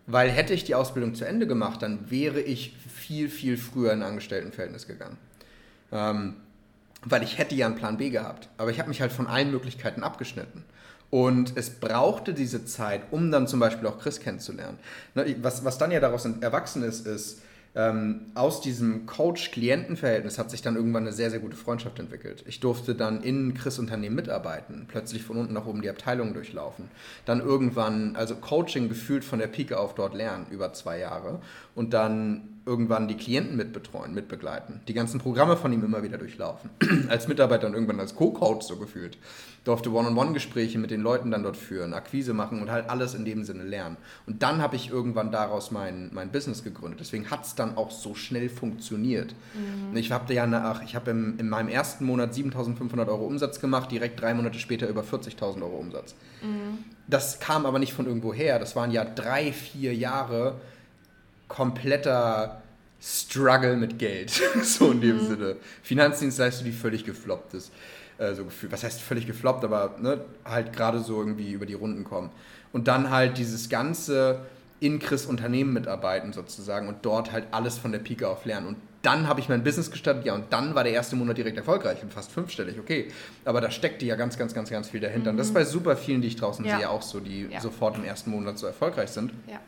[0.06, 4.04] Weil hätte ich die Ausbildung zu Ende gemacht, dann wäre ich viel, viel früher in
[4.04, 5.18] ein Angestelltenverhältnis gegangen.
[5.92, 6.36] Ähm,
[7.04, 8.50] weil ich hätte ja einen Plan B gehabt.
[8.58, 10.64] Aber ich habe mich halt von allen Möglichkeiten abgeschnitten.
[11.10, 14.78] Und es brauchte diese Zeit, um dann zum Beispiel auch Chris kennenzulernen.
[15.16, 17.42] Ne, was, was dann ja daraus erwachsen ist, ist,
[17.76, 22.44] ähm, aus diesem Coach-Klienten-Verhältnis hat sich dann irgendwann eine sehr, sehr gute Freundschaft entwickelt.
[22.48, 26.90] Ich durfte dann in Chris Unternehmen mitarbeiten, plötzlich von unten nach oben die Abteilung durchlaufen.
[27.26, 31.42] Dann irgendwann, also Coaching gefühlt von der Pike auf dort lernen, über zwei Jahre.
[31.80, 34.82] Und dann irgendwann die Klienten mitbetreuen, mitbegleiten.
[34.90, 36.70] Die ganzen Programme von ihm immer wieder durchlaufen.
[37.10, 39.18] als Mitarbeiter und irgendwann als Co-Coach so gefühlt.
[39.64, 43.46] Durfte One-on-One-Gespräche mit den Leuten dann dort führen, Akquise machen und halt alles in dem
[43.46, 43.96] Sinne lernen.
[44.28, 47.00] Und dann habe ich irgendwann daraus mein, mein Business gegründet.
[47.00, 49.34] Deswegen hat es dann auch so schnell funktioniert.
[49.54, 49.96] Mhm.
[49.96, 54.20] Ich habe ja nach, ich habe in meinem ersten Monat 7.500 Euro Umsatz gemacht, direkt
[54.20, 56.14] drei Monate später über 40.000 Euro Umsatz.
[56.42, 56.84] Mhm.
[57.08, 58.60] Das kam aber nicht von irgendwo her.
[58.60, 60.60] Das waren ja drei, vier Jahre
[61.50, 62.62] kompletter
[63.02, 64.32] Struggle mit Geld.
[64.64, 65.28] so in dem mhm.
[65.28, 65.56] Sinne.
[65.84, 67.74] Finanzdienstleistung, die völlig gefloppt ist.
[68.36, 68.72] So gefühlt.
[68.74, 72.32] Was heißt völlig gefloppt, aber ne, halt gerade so irgendwie über die Runden kommen.
[72.74, 74.42] Und dann halt dieses ganze
[74.82, 78.68] in Chris Unternehmen mitarbeiten sozusagen und dort halt alles von der Pike auf lernen.
[78.68, 81.58] Und dann habe ich mein Business gestartet, ja, und dann war der erste Monat direkt
[81.58, 83.08] erfolgreich und fast fünfstellig, okay.
[83.46, 85.32] Aber da steckte ja ganz, ganz, ganz, ganz viel dahinter.
[85.32, 85.36] Mhm.
[85.36, 86.78] Und das ist bei super vielen, die ich draußen ja.
[86.78, 87.62] sehe, auch so, die ja.
[87.62, 89.32] sofort im ersten Monat so erfolgreich sind.
[89.48, 89.60] Ja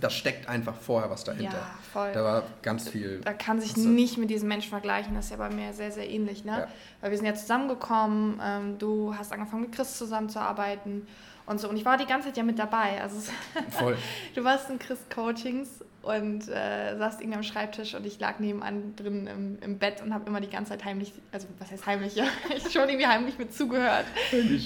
[0.00, 1.58] da steckt einfach vorher was dahinter.
[1.58, 2.12] Ja, voll.
[2.12, 3.20] Da war ganz viel.
[3.24, 5.14] Da kann sich nicht mit diesen Menschen vergleichen.
[5.14, 6.44] Das ist ja bei mir sehr, sehr ähnlich.
[6.44, 6.52] Ne?
[6.52, 6.68] Ja.
[7.00, 8.40] Weil wir sind ja zusammengekommen.
[8.42, 11.06] Ähm, du hast angefangen mit Chris zusammenzuarbeiten
[11.46, 11.68] und so.
[11.68, 13.00] Und ich war die ganze Zeit ja mit dabei.
[13.02, 13.30] Also
[13.70, 13.96] voll.
[14.34, 18.94] du warst in Chris Coachings und äh, saß irgendwie am Schreibtisch und ich lag nebenan
[18.96, 22.14] drin im, im Bett und habe immer die ganze Zeit heimlich, also was heißt heimlich,
[22.14, 22.24] ja,
[22.56, 24.06] ich schon irgendwie heimlich mit zugehört.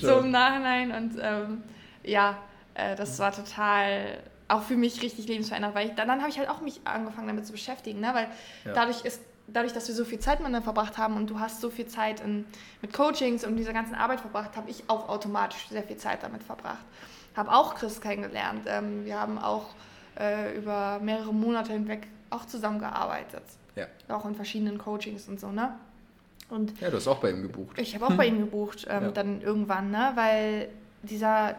[0.00, 1.62] So im Nachhinein und ähm,
[2.04, 2.38] ja,
[2.74, 6.38] äh, das war total auch für mich richtig lebensverändert, weil ich, dann, dann habe ich
[6.38, 8.10] halt auch mich angefangen damit zu beschäftigen, ne?
[8.14, 8.28] weil
[8.64, 8.72] Ja.
[8.74, 11.68] dadurch ist dadurch, dass wir so viel Zeit miteinander verbracht haben und du hast so
[11.68, 12.46] viel Zeit in,
[12.80, 16.42] mit Coachings und dieser ganzen Arbeit verbracht, habe ich auch automatisch sehr viel Zeit damit
[16.42, 16.78] verbracht.
[17.36, 18.62] Habe auch Chris kennengelernt.
[18.66, 19.66] Ähm, wir haben auch
[20.18, 23.42] äh, über mehrere Monate hinweg auch zusammengearbeitet.
[23.74, 23.86] Ja.
[24.08, 25.74] Auch in verschiedenen Coachings und so, ne?
[26.48, 27.78] Und ja, du hast auch bei ihm gebucht.
[27.78, 29.10] ich habe auch bei ihm gebucht, ähm, Ja.
[29.10, 30.12] dann irgendwann, ne?
[30.14, 30.68] Weil
[31.02, 31.56] dieser,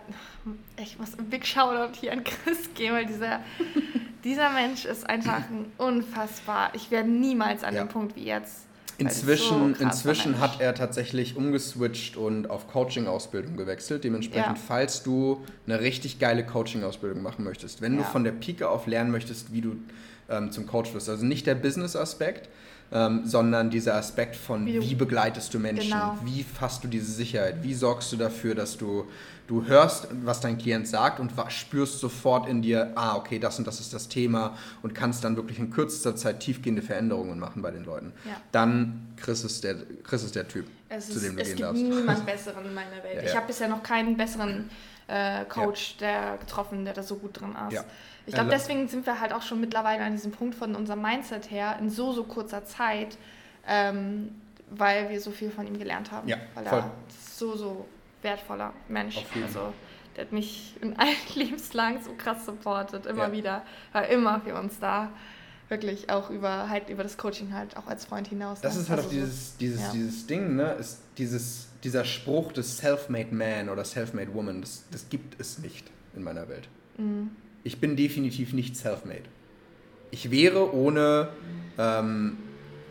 [0.82, 3.40] ich muss ein Big Shoutout hier an Chris geben, weil dieser,
[4.24, 6.72] dieser Mensch ist einfach ein unfassbar.
[6.74, 7.84] Ich werde niemals an Ja.
[7.84, 8.66] dem Punkt wie jetzt.
[8.98, 14.04] es so Inzwischen, inzwischen hat er tatsächlich umgeswitcht und auf Coaching-Ausbildung gewechselt.
[14.04, 14.64] Dementsprechend, Ja.
[14.68, 18.08] falls du eine richtig geile Coaching-Ausbildung machen möchtest, wenn du Ja.
[18.08, 19.76] von der Pike auf lernen möchtest, wie du
[20.30, 22.48] ähm, zum Coach wirst, also nicht der Business-Aspekt,
[22.94, 26.16] ähm, sondern dieser Aspekt von, Wie wie, begleitest du Menschen, Genau.
[26.24, 29.06] wie hast du diese Sicherheit, wie sorgst du dafür, dass du,
[29.48, 33.66] du hörst, was dein Klient sagt und spürst sofort in dir, ah, okay, das und
[33.66, 37.72] das ist das Thema und kannst dann wirklich in kürzester Zeit tiefgehende Veränderungen machen bei
[37.72, 38.14] den Leuten.
[38.26, 38.38] Ja.
[38.52, 41.58] Dann Chris ist der, Chris ist der Typ, Es, zu ist, dem du es gehen
[41.58, 41.82] gibt darfst.
[41.82, 43.16] niemand Besseren in meiner Welt.
[43.16, 43.36] Ja, Ich ja.
[43.38, 44.70] habe bisher noch keinen besseren
[45.08, 47.84] äh, Coach der getroffen, der da so gut drin ist.
[48.26, 51.02] Ich glaube, Ja, deswegen sind wir halt auch schon mittlerweile an diesem Punkt von unserem
[51.02, 53.18] Mindset her in so, so kurzer Zeit,
[53.68, 54.30] ähm,
[54.70, 56.28] weil wir so viel von ihm gelernt haben.
[56.28, 56.80] Ja, weil voll.
[56.80, 56.92] er
[57.36, 57.86] so, so
[58.22, 59.18] wertvoller Mensch.
[59.18, 59.74] Auf jeden Also,
[60.16, 63.32] der hat mich in allen Lebenslagen so krass supportet, immer Ja.
[63.32, 63.62] wieder.
[63.92, 65.10] War immer für uns da.
[65.70, 68.62] Wirklich auch über halt über das Coaching halt auch als Freund hinaus.
[68.62, 68.82] Das ne?
[68.82, 69.92] ist halt Also auch dieses, dieses, ja.
[69.94, 70.74] dieses Ding, ne?
[70.74, 75.90] Ist dieses, dieser Spruch des Self-Made Man oder Self-Made Woman, das, das gibt es nicht
[76.16, 76.68] in meiner Welt.
[76.98, 77.32] Mhm.
[77.64, 79.24] Ich bin definitiv nicht self-made.
[80.12, 81.30] Ich wäre ohne,
[81.78, 82.38] ähm,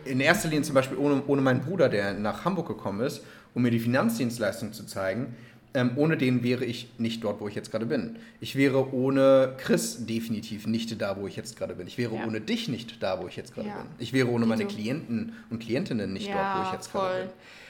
[0.04, 3.22] in erster Linie zum Beispiel ohne, ohne meinen Bruder, der nach Hamburg gekommen ist,
[3.54, 5.36] um mir die Finanzdienstleistung zu zeigen,
[5.74, 8.16] ähm, ohne den wäre ich nicht dort, wo ich jetzt gerade bin.
[8.40, 11.86] Ich wäre ohne Chris definitiv nicht da, wo ich jetzt gerade bin.
[11.86, 12.26] Ich wäre Ja.
[12.26, 13.76] ohne dich nicht da, wo ich jetzt gerade Ja.
[13.76, 13.86] bin.
[13.98, 14.66] Ich wäre ohne meine.
[14.66, 17.20] Klienten und Klientinnen nicht dort, wo ich jetzt gerade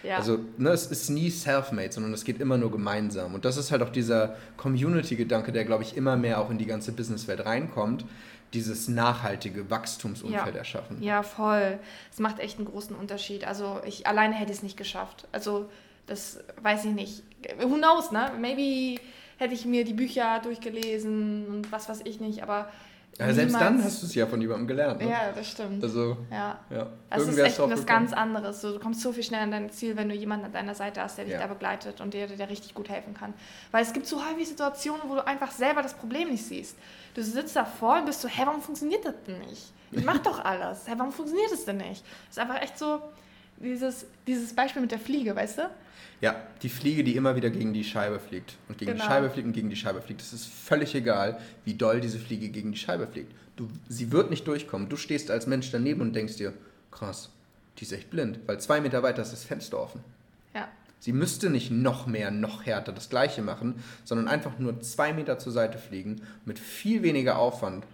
[0.03, 0.11] bin.
[0.11, 0.17] Ja.
[0.17, 3.35] Also ne, es ist nie self-made, sondern es geht immer nur gemeinsam.
[3.35, 6.67] Und das ist halt auch dieser Community-Gedanke, der, glaube ich, immer mehr auch in die
[6.67, 8.05] ganze Businesswelt reinkommt.
[8.53, 10.59] Dieses nachhaltige Wachstumsumfeld Ja.
[10.59, 11.03] erschaffen.
[11.03, 11.79] Ja, voll.
[12.13, 13.45] Es macht echt einen großen Unterschied.
[13.47, 15.27] Also ich alleine hätte es nicht geschafft.
[15.33, 15.71] Also
[16.07, 17.23] das weiß ich nicht.
[17.61, 18.31] Who knows, ne?
[18.41, 19.01] Maybe
[19.39, 22.71] hätte ich mir die Bücher durchgelesen und was weiß ich nicht, aber
[23.19, 25.01] Ja, selbst dann hast du es ja von jemandem gelernt.
[25.03, 25.11] Ne?
[25.11, 25.83] Ja, das stimmt.
[25.83, 26.59] Also, ja.
[26.71, 26.87] ja.
[27.11, 28.61] Es ist echt was ganz anderes.
[28.63, 31.19] Du kommst so viel schneller an dein Ziel, wenn du jemanden an deiner Seite hast,
[31.19, 31.41] der dich Ja.
[31.41, 33.35] da begleitet und dir, der richtig gut helfen kann.
[33.71, 36.77] Weil es gibt so häufig Situationen, wo du einfach selber das Problem nicht siehst.
[37.15, 39.73] Du sitzt davor und bist so, hä, warum funktioniert das denn nicht?
[39.91, 40.87] Ich mach doch alles.
[40.89, 42.03] Hä, warum funktioniert das denn nicht?
[42.29, 43.03] Das ist einfach echt so
[43.59, 45.63] dieses, dieses Beispiel mit der Fliege, weißt du?
[46.23, 48.55] Ja, die Fliege, die immer wieder gegen die Scheibe fliegt.
[48.69, 49.03] Und gegen Genau.
[49.05, 50.21] die Scheibe fliegt und gegen die Scheibe fliegt.
[50.23, 53.33] Es ist völlig egal, wie doll diese Fliege gegen die Scheibe fliegt.
[53.57, 54.89] Du, sie wird nicht durchkommen.
[54.89, 56.53] Du stehst als Mensch daneben und denkst dir,
[56.93, 57.29] krass,
[57.79, 58.39] die ist echt blind.
[58.47, 60.01] Weil zwei Meter weiter ist das Fenster offen.
[60.55, 60.69] Ja.
[61.01, 65.41] Sie müsste nicht noch mehr, noch härter das Gleiche machen, sondern einfach nur zwei Meter
[65.41, 67.85] zur Seite fliegen, mit viel weniger Aufwand.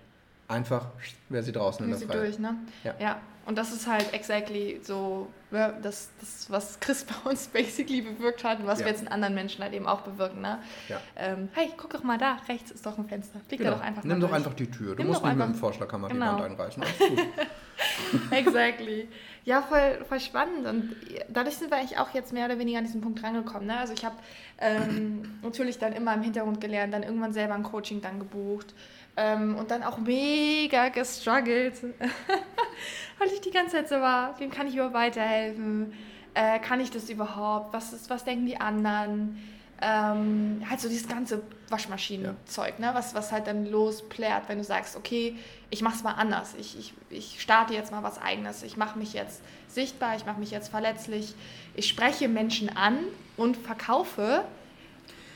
[0.48, 0.86] Einfach
[1.28, 2.26] wäre sie draußen in Ist der sie Freiheit.
[2.28, 2.56] durch, ne?
[2.98, 3.20] Ja.
[3.44, 8.44] Und das ist halt exactly so, ja, das, das, was Chris bei uns basically bewirkt
[8.44, 8.84] hat und was Ja.
[8.86, 10.58] wir jetzt in anderen Menschen halt eben auch bewirken, ne?
[10.88, 11.00] Ja.
[11.16, 13.40] Ähm, hey, guck doch mal da, rechts ist doch ein Fenster.
[13.48, 13.70] Flieg Genau.
[13.72, 14.36] da doch einfach Nimm doch durch.
[14.36, 14.94] einfach die Tür.
[14.94, 16.36] Du Nimm musst doch nicht mit einfach- dem Vorschlaghammer Genau.
[16.36, 16.82] die Wand einreißen.
[16.82, 17.18] Alles gut.
[18.30, 19.08] Exactly.
[19.44, 20.66] Ja, voll, voll spannend.
[20.66, 20.96] Und
[21.28, 23.66] dadurch sind wir eigentlich auch jetzt mehr oder weniger an diesen Punkt rangekommen.
[23.66, 23.78] Ne?
[23.78, 24.16] Also ich habe
[24.58, 28.74] ähm, natürlich dann immer im Hintergrund gelernt, dann irgendwann selber ein Coaching dann gebucht
[29.18, 31.74] ähm, und dann auch mega gestruggelt,
[33.18, 35.92] weil ich die ganze Zeit so war, wem kann ich überhaupt weiterhelfen?
[36.34, 37.72] Äh, kann ich das überhaupt?
[37.72, 39.42] Was, ist, was denken die anderen?
[39.82, 42.90] Ähm, halt so dieses ganze Waschmaschinenzeug, ne?
[42.94, 45.36] was, was halt dann losplärt, wenn du sagst, okay,
[45.70, 48.98] ich mache es mal anders, ich, ich, ich starte jetzt mal was eigenes, ich mache
[48.98, 51.32] mich jetzt sichtbar, ich mache mich jetzt verletzlich,
[51.76, 52.98] ich spreche Menschen an
[53.36, 54.44] und verkaufe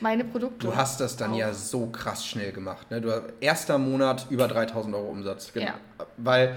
[0.02, 0.66] meine Produkte.
[0.66, 1.36] Du hast das dann auch.
[1.38, 2.90] ja so krass schnell gemacht.
[2.90, 3.00] Ne?
[3.00, 3.10] Du,
[3.40, 5.52] erster Monat über 3000 Euro Umsatz.
[5.52, 5.66] Genau.
[5.66, 5.74] Ja.
[6.16, 6.56] Weil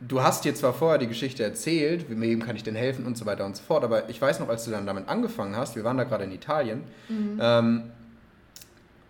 [0.00, 3.26] du hast dir zwar vorher die Geschichte erzählt, wem kann ich denn helfen und so
[3.26, 5.84] weiter und so fort, aber ich weiß noch, als du dann damit angefangen hast, wir
[5.84, 7.38] waren da gerade in Italien, Mhm.
[7.40, 7.82] ähm,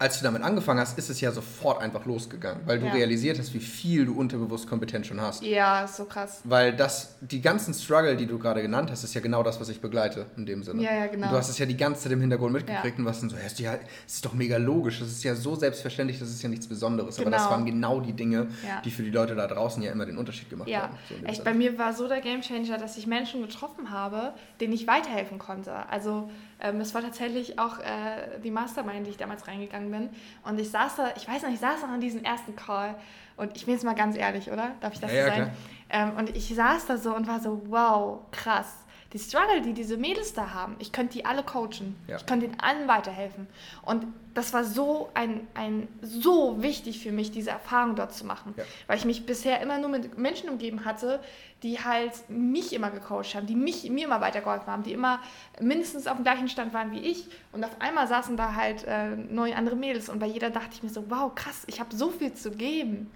[0.02, 2.92] als du damit angefangen hast, ist es ja sofort einfach losgegangen, weil du Ja.
[2.92, 5.42] realisiert hast, wie viel du unterbewusst kompetent schon hast.
[5.42, 6.40] Ja, ist so krass.
[6.44, 9.68] Weil das, die ganzen Struggle, die du gerade genannt hast, ist ja genau das, was
[9.68, 10.82] ich begleite in dem Sinne.
[10.82, 11.26] Ja, ja, genau.
[11.26, 13.00] Und du hast es ja die ganze Zeit im Hintergrund mitgekriegt Ja.
[13.00, 13.74] und warst dann so, ja, ist, ja,
[14.06, 17.18] es ist doch mega logisch, das ist ja so selbstverständlich, das ist ja nichts Besonderes.
[17.20, 17.54] Aber das Genau.
[17.54, 18.48] waren genau die Dinge,
[18.84, 20.96] die für die Leute da draußen ja immer den Unterschied gemacht Ja, haben.
[21.08, 21.44] So echt, Sinne.
[21.44, 25.72] bei mir war so der Gamechanger, dass ich Menschen getroffen habe, denen ich weiterhelfen konnte.
[25.88, 26.28] Also
[26.62, 30.08] Ähm, es war tatsächlich auch äh, die Mastermind, in die ich damals reingegangen bin.
[30.44, 32.94] Und ich saß da, ich weiß noch, ich saß noch an diesem ersten Call.
[33.36, 34.70] Und ich bin jetzt mal ganz ehrlich, oder?
[34.80, 35.50] Darf ich das ja, so ja,
[35.90, 38.81] Ähm, und ich saß da so und war so, wow, krass
[39.12, 41.96] die Struggle, die diese Mädels da haben, ich könnte die alle coachen.
[42.08, 42.16] Ja.
[42.16, 43.46] Ich könnte ihnen allen weiterhelfen.
[43.84, 48.54] Und das war so ein, ein so wichtig für mich, diese Erfahrung dort zu machen.
[48.56, 48.64] Ja.
[48.86, 51.20] Weil ich mich bisher immer nur mit Menschen umgeben hatte,
[51.62, 55.20] die halt mich immer gecoacht haben, die mich, mir immer weitergeholfen haben, die immer
[55.60, 57.26] mindestens auf dem gleichen Stand waren wie ich.
[57.52, 60.82] Und auf einmal saßen da halt äh, neun andere Mädels und bei jeder dachte ich
[60.82, 63.10] mir so, wow, krass, ich habe so viel zu geben.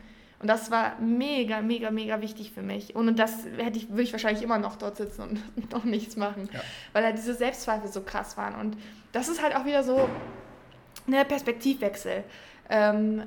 [0.46, 2.94] Und das war mega, mega, mega wichtig für mich.
[2.94, 5.22] Und das hätte ich, würde ich wahrscheinlich immer noch dort sitzen
[5.56, 6.60] und noch nichts machen, ja.
[6.92, 8.54] weil halt diese Selbstzweifel so krass waren.
[8.54, 8.76] Und
[9.10, 10.08] das ist halt auch wieder so
[11.08, 12.22] ein Perspektivwechsel.
[12.70, 13.24] Ähm,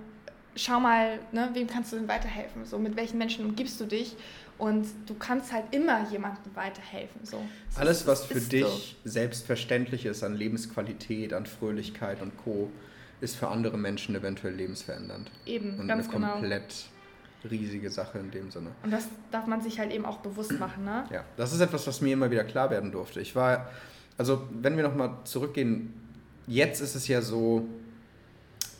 [0.55, 2.63] schau mal, ne, wem kannst du denn weiterhelfen?
[2.63, 4.15] So, mit welchen Menschen umgibst du dich?
[4.58, 7.25] Und du kannst halt immer jemandem weiterhelfen.
[7.25, 7.43] So.
[7.75, 9.10] Alles, was für dich so.
[9.10, 12.71] selbstverständlich ist an Lebensqualität, an Fröhlichkeit und Co.,
[13.19, 15.29] ist für andere Menschen eventuell lebensverändernd.
[15.45, 16.39] Eben, und ganz eine genau.
[17.49, 18.71] Riesige Sache in dem Sinne.
[18.84, 21.06] Und das darf man sich halt eben auch bewusst machen, ne?
[21.12, 23.21] Ja, das ist etwas, was mir immer wieder klar werden durfte.
[23.21, 23.69] Ich war,
[24.17, 25.93] also wenn wir nochmal zurückgehen,
[26.47, 27.67] jetzt ist es ja so,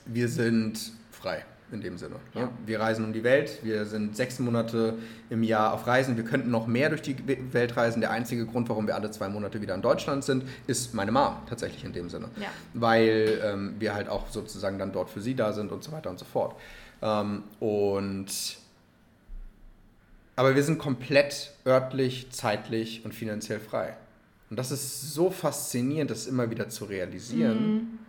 [0.06, 2.15] wir sind frei in dem Sinne.
[2.34, 2.41] Ne?
[2.41, 2.50] Ja.
[2.65, 4.95] Wir reisen um die Welt, wir sind sechs Monate
[5.30, 7.15] im Jahr auf Reisen, wir könnten noch mehr durch die
[7.54, 8.02] Welt reisen.
[8.02, 11.36] Der einzige Grund, warum wir alle zwei Monate wieder in Deutschland sind, ist meine Mom
[11.48, 12.30] tatsächlich in dem Sinne.
[12.38, 12.48] Ja.
[12.74, 16.10] Weil ähm, wir halt auch sozusagen dann dort für sie da sind und so weiter
[16.10, 16.56] und so fort.
[17.01, 18.27] Ähm, und
[20.35, 23.97] aber wir sind komplett örtlich, zeitlich und finanziell frei.
[24.49, 27.99] Und das ist so faszinierend, das immer wieder zu realisieren, mhm.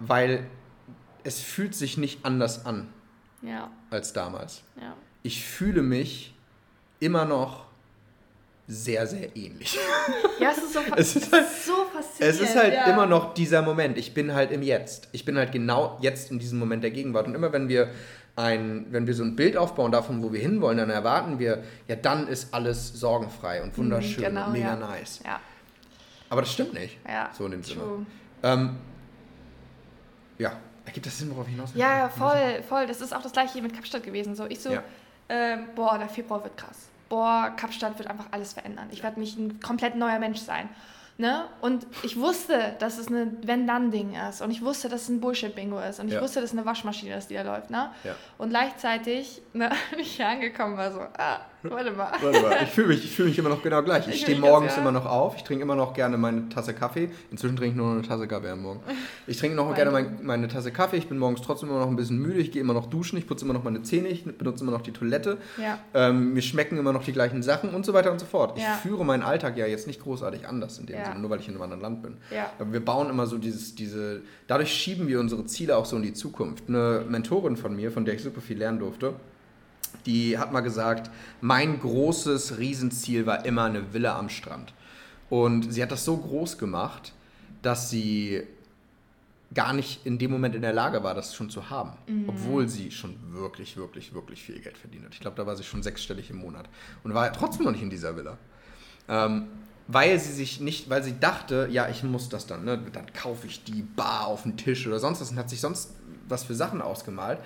[0.00, 0.46] weil
[1.22, 2.88] es fühlt sich nicht anders an
[3.42, 3.70] ja.
[3.90, 4.62] als damals.
[4.80, 4.96] Ja.
[5.22, 6.34] Ich fühle mich
[6.98, 7.66] immer noch
[8.66, 9.78] sehr, sehr ähnlich.
[10.38, 12.20] Ja, es ist so, es ist halt, so faszinierend.
[12.20, 12.84] Es ist halt ja.
[12.92, 13.96] immer noch dieser Moment.
[13.96, 15.08] Ich bin halt im Jetzt.
[15.12, 17.26] Ich bin halt genau jetzt in diesem Moment der Gegenwart.
[17.26, 17.90] Und immer wenn wir
[18.36, 21.96] ein, wenn wir so ein Bild aufbauen davon, wo wir hinwollen, dann erwarten wir, ja,
[21.96, 24.76] dann ist alles sorgenfrei und wunderschön genau, und mega ja.
[24.76, 25.20] nice.
[25.24, 25.40] Ja.
[26.28, 26.98] Aber das stimmt nicht.
[27.08, 27.30] Ja.
[27.32, 27.82] So in dem Sinne.
[28.42, 28.76] Ähm,
[30.38, 30.52] ja,
[30.84, 31.80] ergibt das Sinn, worauf ich hinaus will?
[31.80, 32.86] Ja, voll, voll.
[32.86, 34.34] Das ist auch das gleiche mit Kapstadt gewesen.
[34.34, 34.82] So, ich so, ja.
[35.28, 36.88] äh, boah, der Februar wird krass.
[37.08, 38.88] Boah, Kapstadt wird einfach alles verändern.
[38.90, 40.68] Ich werde mich ein komplett neuer Mensch sein.
[41.18, 41.44] Ne?
[41.62, 44.42] Und ich wusste, dass es ein Wenn-Dann-Ding ist.
[44.42, 45.98] Und ich wusste, dass es ein Bullshit-Bingo ist.
[45.98, 46.20] Und ich ja.
[46.20, 47.70] wusste, dass es eine Waschmaschine ist, die da läuft.
[47.70, 47.88] Ne?
[48.04, 48.14] Ja.
[48.36, 52.12] Und gleichzeitig, ne, bin ich hier angekommen war so, ah, warte mal.
[52.20, 54.06] Warte mal, ich fühle mich, fühl mich immer noch genau gleich.
[54.08, 54.82] Ich, ich stehe morgens ganz, ja.
[54.82, 55.36] immer noch auf.
[55.36, 57.10] Ich trinke immer noch gerne meine Tasse Kaffee.
[57.30, 58.80] Inzwischen trinke ich nur noch eine Tasse Kaffee am Morgen.
[59.26, 60.98] Ich trinke noch gerne mein, meine Tasse Kaffee.
[60.98, 62.40] Ich bin morgens trotzdem immer noch ein bisschen müde.
[62.40, 63.18] Ich gehe immer noch duschen.
[63.18, 64.08] Ich putze immer noch meine Zähne.
[64.08, 65.38] Ich benutze immer noch die Toilette.
[65.56, 65.78] Ja.
[65.94, 68.58] Ähm, mir schmecken immer noch die gleichen Sachen und so weiter und so fort.
[68.58, 71.48] Ich führe meinen Alltag ja jetzt nicht großartig anders in dem Sinne, nur weil ich
[71.48, 72.16] in einem anderen Land bin.
[72.30, 72.50] Ja.
[72.58, 76.02] Aber wir bauen immer so dieses, diese, dadurch schieben wir unsere Ziele auch so in
[76.02, 76.64] die Zukunft.
[76.68, 79.14] Eine Mentorin von mir, von der ich super viel lernen durfte,
[80.04, 84.72] die hat mal gesagt, mein großes Riesenziel war immer eine Villa am Strand.
[85.30, 87.12] Und sie hat das so groß gemacht,
[87.62, 88.42] dass sie
[89.54, 91.92] gar nicht in dem Moment in der Lage war, das schon zu haben.
[92.06, 92.28] Mhm.
[92.28, 95.14] Obwohl sie schon wirklich, wirklich, wirklich viel Geld verdient hat.
[95.14, 96.68] Ich glaube, da war sie schon sechsstellig im Monat.
[97.04, 98.38] Und war trotzdem noch nicht in dieser Villa.
[99.08, 99.46] Ähm,
[99.88, 102.80] weil sie sich nicht, weil sie dachte, ja, ich muss das dann, ne?
[102.92, 105.94] dann kaufe ich die Bar auf den Tisch oder sonst was und hat sich sonst
[106.28, 107.38] was für Sachen ausgemalt.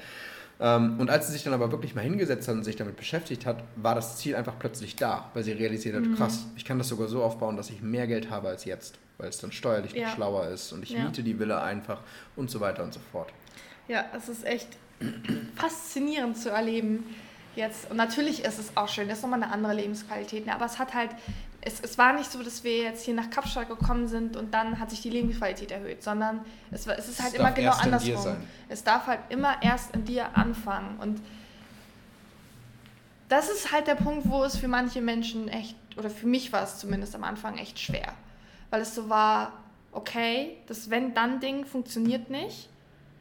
[0.59, 3.46] Ähm, und als sie sich dann aber wirklich mal hingesetzt hat und sich damit beschäftigt
[3.46, 6.16] hat, war das Ziel einfach plötzlich da, weil sie realisiert hat, mhm.
[6.16, 9.29] krass, ich kann das sogar so aufbauen, dass ich mehr Geld habe als jetzt, weil
[9.29, 10.11] es dann steuerlich ja.
[10.11, 11.05] schlauer ist und ich ja.
[11.05, 12.00] miete die Villa einfach
[12.37, 13.33] und so weiter und so fort.
[13.88, 14.68] Ja, es ist echt
[15.57, 17.05] faszinierend zu erleben
[17.57, 17.90] jetzt.
[17.90, 20.55] Und natürlich ist es auch schön, das ist nochmal eine andere Lebensqualität, ne?
[20.55, 21.11] aber es hat halt
[21.62, 24.79] es, es war nicht so, dass wir jetzt hier nach Kapstadt gekommen sind und dann
[24.79, 28.37] hat sich die Lebensqualität erhöht, sondern es, es ist halt es immer genau andersrum.
[28.68, 30.99] Es darf halt immer erst in dir anfangen.
[30.99, 31.20] Und
[33.29, 36.62] das ist halt der Punkt, wo es für manche Menschen echt, oder für mich war
[36.62, 38.14] es zumindest am Anfang echt schwer.
[38.70, 39.53] Weil es so war,
[39.92, 42.70] okay, das Wenn-Dann-Ding funktioniert nicht.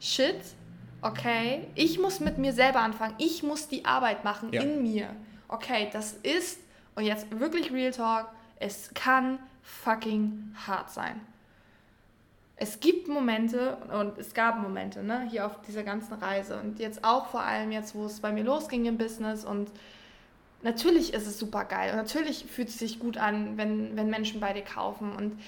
[0.00, 0.40] Shit,
[1.02, 3.14] okay, ich muss mit mir selber anfangen.
[3.18, 4.62] Ich muss die Arbeit machen ja.
[4.62, 5.10] in mir.
[5.48, 6.58] Okay, das ist
[7.00, 11.18] und jetzt wirklich Real Talk, es kann fucking hart sein.
[12.56, 16.60] Es gibt Momente und es gab Momente, ne, hier auf dieser ganzen Reise.
[16.60, 19.46] Und jetzt auch vor allem jetzt, wo es bei mir losging im Business.
[19.46, 19.70] Und
[20.60, 21.92] natürlich ist es super geil.
[21.92, 25.12] Und natürlich fühlt es sich gut an, wenn, wenn Menschen bei dir kaufen.
[25.12, 25.40] Und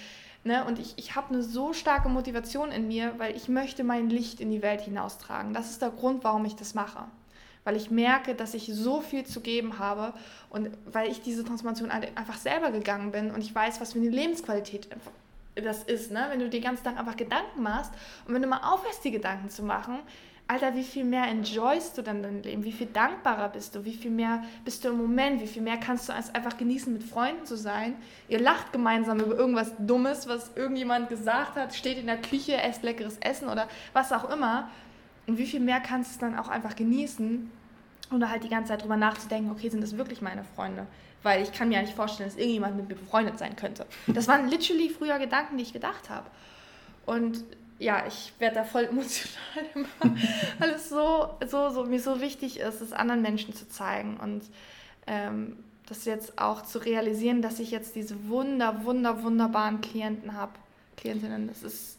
[0.45, 4.11] Ne, und ich, ich habe eine so starke Motivation in mir, weil ich möchte mein
[4.11, 5.55] Licht in die Welt hinaustragen.
[5.55, 7.05] Das ist der Grund, warum ich das mache
[7.65, 10.15] weil ich merke, dass ich so viel zu geben habe
[10.51, 14.09] und weil ich diese Transformation einfach selber gegangen bin und ich weiß, was für eine
[14.11, 14.89] Lebensqualität
[15.55, 16.27] das ist, ne?
[16.31, 17.93] Wenn du dir ganz Tag einfach Gedanken machst
[18.27, 19.99] und wenn du mal aufhörst, die Gedanken zu machen,
[20.49, 22.65] Alter, wie viel mehr enjoyst du dann dein Leben?
[22.65, 23.85] Wie viel dankbarer bist du?
[23.85, 25.41] Wie viel mehr bist du im Moment?
[25.41, 27.95] Wie viel mehr kannst du als einfach genießen, mit Freunden zu sein?
[28.29, 32.83] Ihr lacht gemeinsam über irgendwas Dummes, was irgendjemand gesagt hat, steht in der Küche, esst
[32.83, 34.69] leckeres Essen oder was auch immer.
[35.27, 37.51] Und wie viel mehr kannst du es dann auch einfach genießen,
[38.15, 40.87] oder halt die ganze Zeit drüber nachzudenken, okay, sind das wirklich meine Freunde?
[41.23, 43.87] Weil ich kann mir ja nicht vorstellen, dass irgendjemand mit mir befreundet sein könnte.
[44.07, 46.29] Das waren literally früher Gedanken, die ich gedacht habe.
[47.07, 47.45] Und
[47.79, 49.37] ja, ich werde da voll emotional
[49.75, 50.17] immer,
[50.59, 54.43] weil es so, so, so, mir so wichtig ist, es anderen Menschen zu zeigen und
[55.07, 55.57] ähm,
[55.87, 60.53] das jetzt auch zu realisieren, dass ich jetzt diese wunder, wunder, wunderbaren Klienten habe,
[60.97, 61.49] Klientinnen.
[61.49, 61.99] Das ist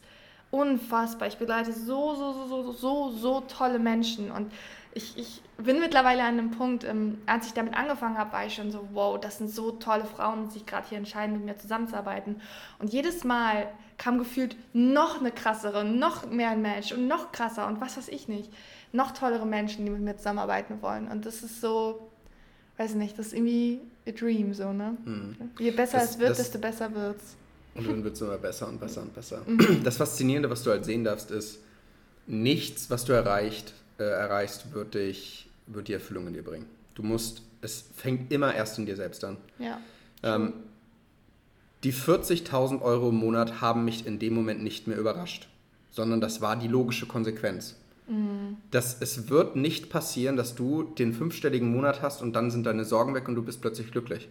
[0.54, 1.28] unfassbar.
[1.28, 4.52] Ich begleite so, so, so, so, so, so tolle Menschen und
[4.96, 8.54] ich, ich bin mittlerweile an einem Punkt, ähm, als ich damit angefangen habe, war ich
[8.54, 11.58] schon so, wow, das sind so tolle Frauen, die sich gerade hier entscheiden, mit mir
[11.58, 12.40] zusammenzuarbeiten.
[12.78, 17.66] Und jedes Mal kam gefühlt noch eine krassere, noch mehr ein Match und noch krasser
[17.68, 18.52] und was weiß ich nicht.
[18.92, 21.08] Noch tollere Menschen, die mit mir zusammenarbeiten wollen.
[21.08, 22.12] Und das ist so,
[22.78, 24.96] weiß nicht, das ist irgendwie a dream, so, ne?
[25.04, 25.36] Mhm.
[25.58, 27.36] Je besser das, es wird, das, desto besser wird's.
[27.76, 29.42] Und dann wird es immer besser und besser und besser.
[29.46, 29.84] Mhm.
[29.84, 31.60] Das Faszinierende, was du halt sehen darfst, ist,
[32.28, 36.66] nichts, was du erreicht, äh, erreichst, wird, dich, wird die Erfüllung in dir bringen.
[36.96, 39.38] Du musst, es fängt immer erst in dir selbst an.
[39.60, 39.80] Ja.
[40.22, 40.54] Ähm,
[41.84, 45.50] die 40.000 Euro im Monat haben mich in dem Moment nicht mehr überrascht,
[45.92, 47.76] sondern das war die logische Konsequenz.
[48.08, 48.58] Mhm.
[48.72, 52.86] Das, es wird nicht passieren, dass du den fünfstelligen Monat hast und dann sind deine
[52.86, 54.30] Sorgen weg und du bist plötzlich glücklich.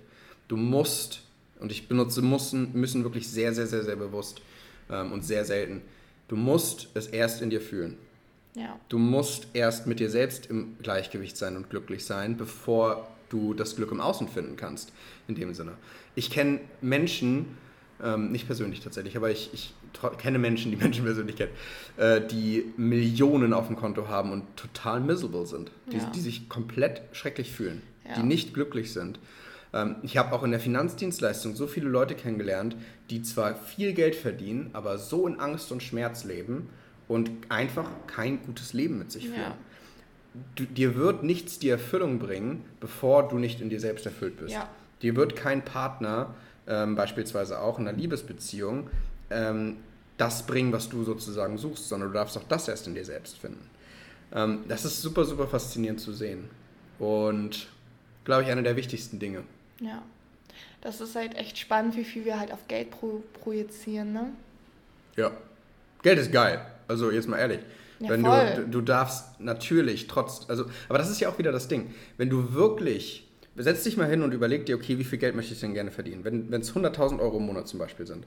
[0.49, 1.23] Du musst,
[1.63, 4.43] und ich benutze müssen, müssen wirklich sehr, sehr, sehr, sehr bewusst
[4.91, 5.83] ähm, und sehr selten,
[6.29, 7.97] du musst es erst in dir fühlen.
[8.55, 8.79] Ja.
[8.89, 13.77] Du musst erst mit dir selbst im Gleichgewicht sein und glücklich sein, bevor du das
[13.77, 14.93] Glück im Außen finden kannst.
[15.27, 15.73] In dem Sinne.
[16.15, 17.57] Ich kenne Menschen,
[18.03, 19.73] ähm, nicht persönlich tatsächlich, aber ich, ich
[20.19, 21.53] kenne Menschen, die Menschen persönlich kennen,
[21.97, 26.11] äh, die Millionen auf dem Konto haben und total miserable sind, die, ja.
[26.11, 28.17] die sich komplett schrecklich fühlen, ja.
[28.17, 29.19] die nicht glücklich sind.
[29.73, 32.77] Ähm, ich habe auch in der Finanzdienstleistung so viele Leute kennengelernt,
[33.11, 36.69] die zwar viel Geld verdienen, aber so in Angst und Schmerz leben
[37.09, 39.41] und einfach kein gutes Leben mit sich führen.
[39.41, 39.57] Ja.
[40.55, 44.55] Du, dir wird nichts die Erfüllung bringen, bevor du nicht in dir selbst erfüllt bist.
[44.55, 44.69] Ja.
[45.03, 46.35] Dir wird kein Partner,
[46.67, 48.89] ähm, beispielsweise auch in einer Liebesbeziehung,
[49.31, 49.77] ähm,
[50.17, 53.39] das bringen, was du sozusagen suchst, sondern du darfst auch das erst in dir selbst
[53.39, 53.69] finden.
[54.33, 56.49] Ähm, das ist super, super faszinierend zu sehen.
[56.99, 57.69] Und,
[58.25, 59.43] glaube ich, eine der wichtigsten Dinge.
[59.83, 60.03] Ja.
[60.81, 64.33] Das ist halt echt spannend, wie viel wir halt auf Geld pro projizieren, ne?
[65.17, 65.31] Ja.
[66.03, 66.65] Geld ist geil.
[66.89, 67.61] Also jetzt mal ehrlich.
[68.01, 71.69] Ja, wenn du, du darfst natürlich trotz, also, aber das ist ja auch wieder das
[71.69, 71.95] Ding.
[72.17, 75.55] Wenn du wirklich, setz dich mal hin und überleg dir, okay, wie viel Geld möchte
[75.55, 76.25] ich denn gerne verdienen?
[76.25, 78.27] Wenn es 100.000 Euro im Monat zum Beispiel sind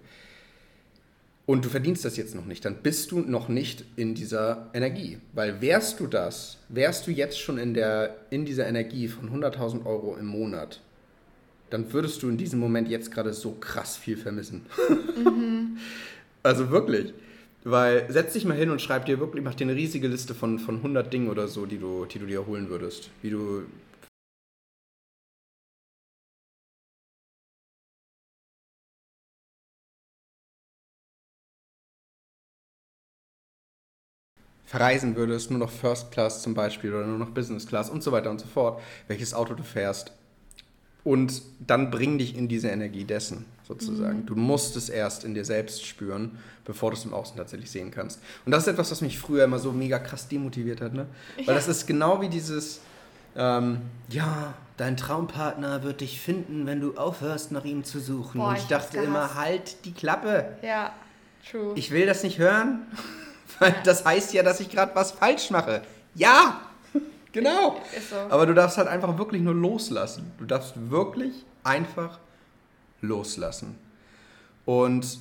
[1.46, 5.20] und du verdienst das jetzt noch nicht, dann bist du noch nicht in dieser Energie.
[5.34, 9.86] Weil wärst du das, wärst du jetzt schon in, der, in dieser Energie von 100.000
[9.86, 10.80] Euro im Monat,
[11.76, 14.66] dann würdest du in diesem Moment jetzt gerade so krass viel vermissen.
[15.18, 15.78] Mhm.
[16.44, 17.14] also wirklich.
[17.66, 20.58] Weil setz dich mal hin und schreib dir wirklich, mach dir eine riesige Liste von,
[20.58, 23.10] von 100 Dingen oder so, die du, die du dir holen würdest.
[23.22, 23.64] Wie du
[34.64, 38.14] verreisen würdest, nur noch First Class zum Beispiel oder nur noch Business Class und so
[38.14, 40.14] weiter und so fort, welches Auto du fährst.
[41.06, 44.22] Und dann bring dich in diese Energie dessen sozusagen.
[44.22, 44.26] Mhm.
[44.26, 47.92] Du musst es erst in dir selbst spüren, bevor du es im Außen tatsächlich sehen
[47.92, 48.20] kannst.
[48.44, 51.06] Und das ist etwas, was mich früher immer so mega krass demotiviert hat, ne?
[51.38, 51.54] Weil ja.
[51.54, 52.82] das ist genau wie dieses,
[53.38, 58.40] ähm, ja, dein Traumpartner wird dich finden, wenn du aufhörst, nach ihm zu suchen.
[58.40, 60.58] Boah, Und ich, ich dachte immer, halt die Klappe.
[60.64, 60.92] Ja,
[61.50, 61.74] true.
[61.76, 62.80] Ich will das nicht hören,
[63.60, 65.84] weil das heißt ja, dass ich gerade was falsch mache.
[66.16, 66.62] Ja!
[67.36, 67.82] Genau.
[68.10, 68.16] So.
[68.30, 70.32] Aber du darfst halt einfach wirklich nur loslassen.
[70.38, 72.20] Du darfst wirklich einfach
[73.02, 73.78] loslassen.
[74.64, 75.20] Und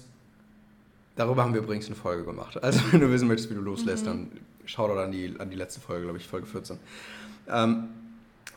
[1.16, 2.62] darüber haben wir übrigens eine Folge gemacht.
[2.62, 4.08] Also wenn du wissen möchtest, wie du loslässt, mhm.
[4.08, 4.30] dann
[4.64, 6.78] schau doch an die, an die letzte Folge, glaube ich, Folge 14.
[7.48, 7.88] Ähm,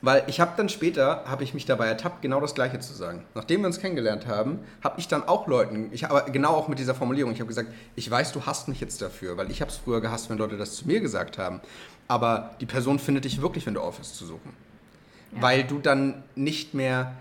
[0.02, 3.24] weil ich habe dann später, habe ich mich dabei ertappt, genau das Gleiche zu sagen.
[3.34, 6.80] Nachdem wir uns kennengelernt haben, habe ich dann auch Leuten, ich aber genau auch mit
[6.80, 9.72] dieser Formulierung, ich habe gesagt, ich weiß, du hasst mich jetzt dafür, weil ich habe
[9.72, 11.62] es früher gehasst, wenn Leute das zu mir gesagt haben.
[12.08, 14.54] Aber die Person findet dich wirklich, wenn du aufhörst zu suchen.
[15.34, 15.42] Ja.
[15.42, 17.14] Weil du dann nicht mehr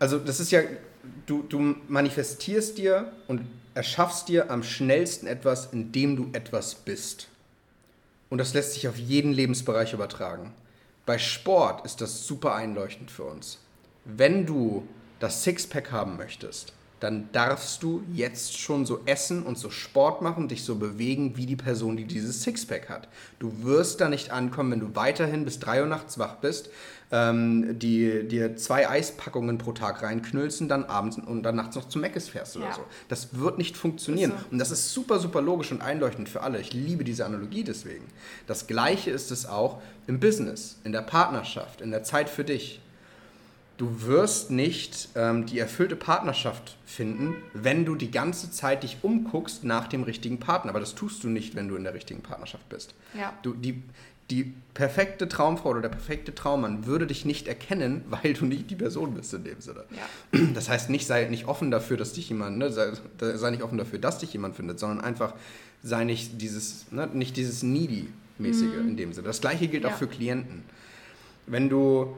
[0.00, 0.62] also das ist ja,
[1.26, 3.42] du, du manifestierst dir und
[3.74, 7.28] erschaffst dir am schnellsten etwas, indem du etwas bist.
[8.30, 10.52] Und das lässt sich auf jeden Lebensbereich übertragen.
[11.10, 13.58] Bei Sport ist das super einleuchtend für uns.
[14.04, 14.86] Wenn du
[15.18, 20.46] das Sixpack haben möchtest, dann darfst du jetzt schon so essen und so Sport machen,
[20.46, 23.08] dich so bewegen wie die Person, die dieses Sixpack hat.
[23.40, 26.70] Du wirst da nicht ankommen, wenn du weiterhin bis 3 Uhr nachts wach bist,
[27.12, 31.88] ähm, die dir zwei Eispackungen pro Tag reinknüllst und dann abends und dann nachts noch
[31.88, 32.74] zu Meckes fährst oder Ja.
[32.74, 32.84] so.
[33.08, 34.30] Das wird nicht funktionieren.
[34.30, 34.44] So.
[34.52, 36.60] Und das ist super, super logisch und einleuchtend für alle.
[36.60, 38.04] Ich liebe diese Analogie deswegen.
[38.46, 42.80] Das Gleiche ist es auch im Business, in der Partnerschaft, in der Zeit für dich.
[43.76, 49.64] Du wirst nicht ähm, die erfüllte Partnerschaft finden, wenn du die ganze Zeit dich umguckst
[49.64, 50.70] nach dem richtigen Partner.
[50.70, 52.94] Aber das tust du nicht, wenn du in der richtigen Partnerschaft bist.
[53.18, 53.32] Ja.
[53.42, 53.82] Du, die,
[54.30, 58.76] die perfekte Traumfrau oder der perfekte Traummann würde dich nicht erkennen, weil du nicht die
[58.76, 59.84] Person bist in dem Sinne.
[59.90, 60.40] Ja.
[60.54, 63.78] Das heißt, nicht sei nicht offen dafür, dass dich jemand, ne, sei, sei nicht offen
[63.78, 65.34] dafür, dass dich jemand findet, sondern einfach
[65.82, 69.26] sei nicht dieses, ne, nicht dieses Needy-mäßige in dem Sinne.
[69.26, 69.88] Das gleiche gilt Mhm.
[69.88, 69.94] Ja.
[69.94, 70.62] auch für Klienten.
[71.46, 72.16] Wenn du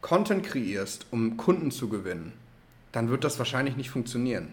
[0.00, 2.32] Content kreierst, um Kunden zu gewinnen,
[2.92, 4.48] dann wird das wahrscheinlich nicht funktionieren.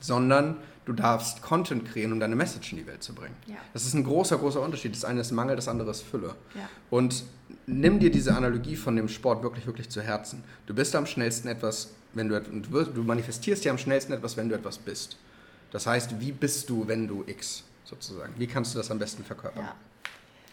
[0.00, 0.56] Sondern
[0.86, 3.36] du darfst Content kreieren, um deine Message in die Welt zu bringen.
[3.46, 3.56] Ja.
[3.74, 4.94] Das ist ein großer, großer Unterschied.
[4.94, 6.34] Das eine ist Mangel, das andere ist Fülle.
[6.54, 6.68] Ja.
[6.88, 7.24] Und
[7.66, 10.42] nimm dir diese Analogie von dem Sport wirklich, wirklich zu Herzen.
[10.66, 14.54] Du bist am schnellsten etwas, wenn du, du manifestierst ja am schnellsten etwas, wenn du
[14.54, 15.18] etwas bist.
[15.72, 18.32] Das heißt, wie bist du, wenn du X sozusagen?
[18.38, 19.64] Wie kannst du das am besten verkörpern?
[19.64, 19.74] ja.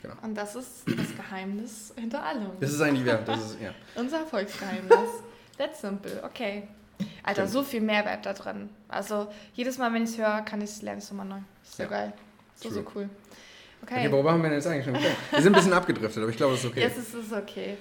[0.02, 0.16] Genau.
[0.22, 2.52] Und das ist das Geheimnis hinter allem.
[2.60, 3.74] Das ist eigentlich, ja, das ist, ja.
[3.96, 5.00] Unser Erfolgsgeheimnis.
[5.58, 6.68] That's simple, okay.
[7.24, 7.50] Alter, Stimmt.
[7.52, 8.70] so viel Mehrwert da drin.
[8.90, 11.38] Also jedes Mal, wenn ich es höre, kann ich es lernen, ist immer neu.
[11.64, 11.90] Ist so Ja.
[11.90, 12.14] geil.
[12.56, 12.92] So, so True.
[12.96, 13.10] cool.
[13.84, 14.12] Okay, Okay.
[14.12, 15.16] worüber haben wir denn jetzt eigentlich schon gesprochen?
[15.32, 16.80] Wir sind ein bisschen abgedriftet, aber ich glaube, das ist okay.
[16.82, 17.78] Jetzt ist es okay.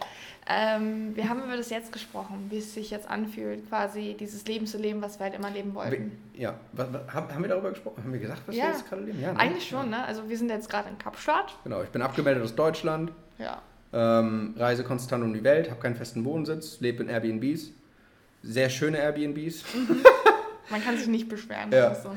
[0.48, 4.66] Ähm, wir haben über das Jetzt gesprochen, wie es sich jetzt anfühlt, quasi dieses Leben
[4.66, 6.10] zu leben, was wir halt immer leben wollten.
[6.34, 8.02] Ja, was, was, haben wir darüber gesprochen?
[8.02, 8.64] Haben wir gesagt, was Ja.
[8.64, 9.20] wir jetzt gerade leben?
[9.20, 9.38] Ja, ne?
[9.38, 10.04] Eigentlich schon, ne?
[10.04, 11.56] Also wir sind jetzt gerade in Kapstadt.
[11.62, 13.62] Genau, ich bin abgemeldet aus Deutschland, Ja.
[13.92, 17.70] ähm, reise konstant um die Welt, habe keinen festen Wohnsitz, lebe in Airbnbs.
[18.42, 19.64] Sehr schöne Airbnbs.
[20.70, 21.70] Man kann sich nicht beschweren.
[21.70, 21.94] Ja.
[21.94, 22.10] So.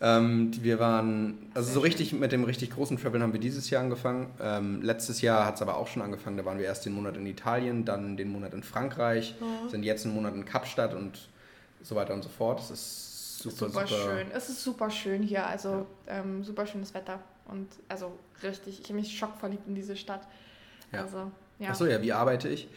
[0.00, 3.82] Ähm, wir waren, also so richtig mit dem richtig großen Traveln haben wir dieses Jahr
[3.82, 4.30] angefangen.
[4.40, 6.36] Ähm, letztes Jahr hat es aber auch schon angefangen.
[6.36, 9.68] Da waren wir erst den Monat in Italien, dann den Monat in Frankreich, Mhm.
[9.70, 11.28] sind jetzt einen Monat in Kapstadt und
[11.82, 12.58] so weiter und so fort.
[12.58, 14.02] Das ist super, super, super.
[14.02, 14.26] schön.
[14.34, 17.20] Es ist super schön hier, also ähm, super schönes Wetter.
[17.46, 18.12] Und also
[18.42, 20.26] richtig, ich habe mich schockverliebt in diese Stadt.
[20.92, 21.02] Ja.
[21.02, 21.30] Also,
[21.60, 21.70] ja.
[21.70, 22.68] Achso, ja, wie arbeite ich?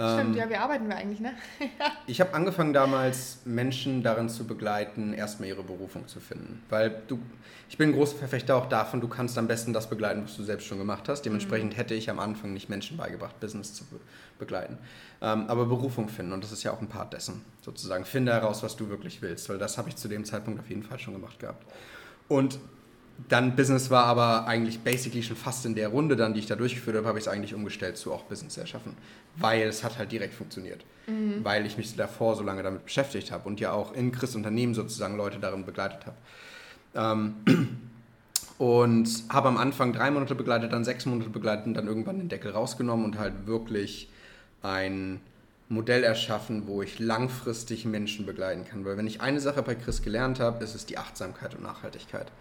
[0.00, 1.32] Stimmt, Ähm, ja, wie arbeiten wir eigentlich, ne?
[2.06, 6.62] Ich habe angefangen damals Menschen darin zu begleiten, erstmal ihre Berufung zu finden.
[6.70, 7.18] Weil du,
[7.68, 10.42] ich bin ein großer Verfechter auch davon, du kannst am besten das begleiten, was du
[10.42, 11.22] selbst schon gemacht hast.
[11.22, 14.00] Dementsprechend hätte ich am Anfang nicht Menschen beigebracht, Business zu be
[14.38, 14.78] begleiten.
[15.20, 18.06] Ähm, aber Berufung finden, und das ist ja auch ein Part dessen, sozusagen.
[18.06, 20.82] Finde heraus, was du wirklich willst, weil das habe ich zu dem Zeitpunkt auf jeden
[20.82, 21.66] Fall schon gemacht gehabt.
[22.26, 22.58] Und
[23.28, 26.56] dann Business war aber eigentlich basically schon fast in der Runde dann, die ich da
[26.56, 28.96] durchgeführt habe, habe ich es eigentlich umgestellt zu auch Business erschaffen.
[29.36, 30.84] Weil es hat halt direkt funktioniert.
[31.44, 34.74] Weil ich mich davor so lange damit beschäftigt habe und ja auch in Chris Unternehmen
[34.74, 36.16] sozusagen Leute darin begleitet habe.
[36.94, 37.34] Ähm,
[38.58, 42.28] und habe am Anfang drei Monate begleitet, dann sechs Monate begleitet und dann irgendwann den
[42.28, 44.10] Deckel rausgenommen und halt wirklich
[44.62, 45.20] ein
[45.70, 48.84] Modell erschaffen, wo ich langfristig Menschen begleiten kann.
[48.84, 52.32] Weil wenn ich eine Sache bei Chris gelernt habe, ist es die Achtsamkeit und Nachhaltigkeit.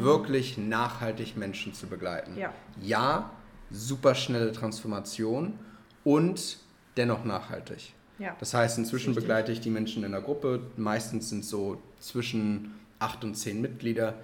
[0.00, 2.36] Wirklich nachhaltig Menschen zu begleiten.
[2.36, 2.52] Ja.
[2.80, 3.30] ja,
[3.70, 5.58] super schnelle Transformation
[6.04, 6.58] und
[6.98, 7.94] dennoch nachhaltig.
[8.18, 8.36] Ja.
[8.38, 9.24] Das heißt, inzwischen Richtig.
[9.24, 10.60] begleite ich die Menschen in der Gruppe.
[10.76, 14.14] Meistens sind so zwischen acht und zehn Mitglieder.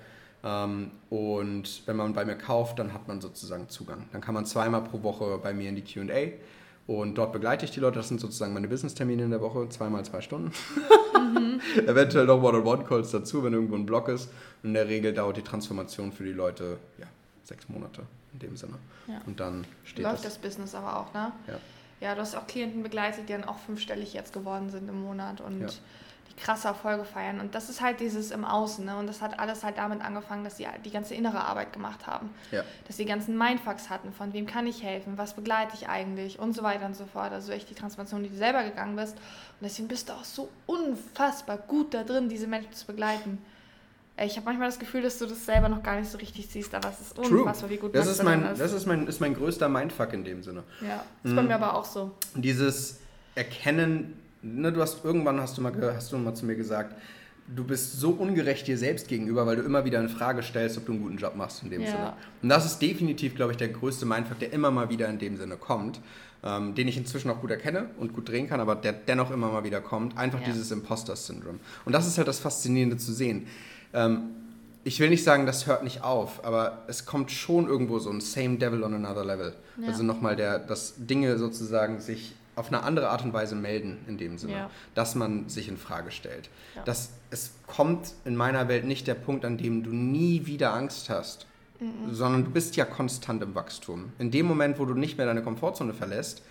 [0.42, 4.06] Ähm, und wenn man bei mir kauft, dann hat man sozusagen Zugang.
[4.12, 6.32] Dann kann man zweimal pro Woche bei mir in die QA.
[6.86, 7.98] Und dort begleite ich die Leute.
[7.98, 10.52] Das sind sozusagen meine Business-Termine in der Woche, zweimal zwei Stunden.
[11.86, 14.28] Eventuell noch One-on-One-Calls dazu, wenn irgendwo ein Block ist.
[14.62, 17.06] Und in der Regel dauert die Transformation für die Leute ja,
[17.44, 18.02] sechs Monate
[18.34, 18.74] in dem Sinne.
[19.06, 19.20] Ja.
[19.26, 20.34] Und dann steht Läuft das.
[20.34, 21.32] das Business aber auch, ne?
[21.46, 21.58] Ja.
[22.00, 25.40] Ja, du hast auch Klienten begleitet, die dann auch fünfstellig jetzt geworden sind im Monat
[25.40, 25.68] und Ja.
[26.36, 27.38] Krasse Erfolge feiern.
[27.40, 28.96] Und das ist halt dieses im Außen, ne?
[28.96, 32.30] Und das hat alles halt damit angefangen, dass sie die ganze innere Arbeit gemacht haben.
[32.50, 32.62] Ja.
[32.86, 36.38] Dass sie die ganzen Mindfucks hatten, von wem kann ich helfen, was begleite ich eigentlich
[36.40, 37.32] und so weiter und so fort.
[37.32, 39.14] Also echt die Transformation, die du selber gegangen bist.
[39.14, 43.38] Und deswegen bist du auch so unfassbar gut da drin, diese Menschen zu begleiten.
[44.16, 46.72] Ich habe manchmal das Gefühl, dass du das selber noch gar nicht so richtig siehst,
[46.74, 47.40] aber es ist True.
[47.40, 50.42] unfassbar, wie gut Das ist, mein, das ist, mein, ist mein größter Mindfuck in dem
[50.44, 50.62] Sinne.
[50.80, 51.48] Ja, ist bei Mhm.
[51.48, 52.12] mir aber auch so.
[52.36, 53.00] Dieses
[53.34, 56.94] Erkennen, ne, du hast irgendwann hast du, mal, hast du mal zu mir gesagt,
[57.54, 60.86] du bist so ungerecht dir selbst gegenüber, weil du immer wieder in Frage stellst, ob
[60.86, 61.90] du einen guten Job machst in dem Ja.
[61.90, 62.12] Sinne.
[62.42, 65.36] Und das ist definitiv, glaube ich, der größte Mindfuck, der immer mal wieder in dem
[65.36, 66.00] Sinne kommt,
[66.42, 69.48] ähm, den ich inzwischen auch gut erkenne und gut drehen kann, aber der dennoch immer
[69.50, 70.16] mal wieder kommt.
[70.16, 70.46] Einfach Ja.
[70.46, 71.60] dieses Imposter-Syndrom.
[71.84, 73.46] Und das ist halt das Faszinierende zu sehen.
[73.92, 74.22] Ähm,
[74.86, 78.20] ich will nicht sagen, das hört nicht auf, aber es kommt schon irgendwo so ein
[78.20, 79.54] Same Devil on another level.
[79.80, 79.88] Ja.
[79.88, 84.16] Also nochmal der, dass Dinge sozusagen sich auf eine andere Art und Weise melden in
[84.18, 84.70] dem Sinne, Ja.
[84.94, 86.48] dass man sich in Frage stellt.
[86.76, 86.82] Ja.
[86.84, 91.10] Dass es kommt in meiner Welt nicht der Punkt, an dem du nie wieder Angst
[91.10, 91.46] hast,
[92.12, 94.12] sondern du bist ja konstant im Wachstum.
[94.18, 96.42] In dem Moment, wo du nicht mehr deine Komfortzone verlässt,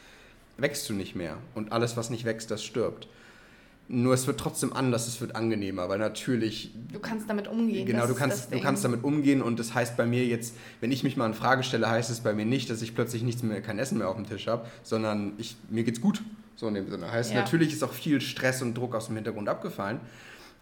[0.58, 3.08] wächst du nicht mehr und alles, was nicht wächst, das stirbt.
[3.90, 7.86] Nur es wird trotzdem anders, es wird angenehmer, weil natürlich Du kannst damit umgehen.
[7.86, 11.04] Genau, du kannst, du kannst damit umgehen und das heißt bei mir jetzt, wenn ich
[11.04, 13.62] mich mal in Frage stelle, heißt es bei mir nicht, dass ich plötzlich nichts mehr,
[13.62, 16.22] kein Essen mehr auf dem Tisch habe, sondern ich, mir geht's gut,
[16.56, 17.12] so in dem Sinne.
[17.12, 17.42] Heißt, Ja.
[17.42, 20.00] natürlich ist auch viel Stress und Druck aus dem Hintergrund abgefallen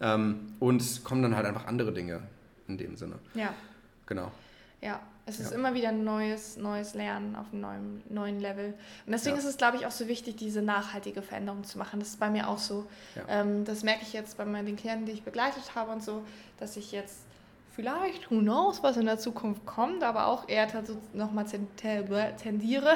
[0.01, 2.21] ähm, und es kommen dann halt einfach andere Dinge
[2.67, 3.15] in dem Sinne.
[3.35, 3.53] Ja,
[4.07, 4.31] Genau.
[4.81, 4.99] ja.
[5.25, 5.57] Es ist Ja.
[5.57, 8.73] immer wieder ein neues, neues Lernen auf einem neuen, neuen Level.
[9.05, 9.41] Und deswegen Ja.
[9.41, 11.99] ist es, glaube ich, auch so wichtig, diese nachhaltige Veränderung zu machen.
[11.99, 12.87] Das ist bei mir auch so.
[13.15, 13.41] Ja.
[13.41, 16.23] Ähm, das merke ich jetzt bei meinen den Klienten, die ich begleitet habe und so,
[16.59, 17.19] dass ich jetzt
[17.75, 22.95] vielleicht, who knows, was in der Zukunft kommt, aber auch eher dazu nochmal tendiere,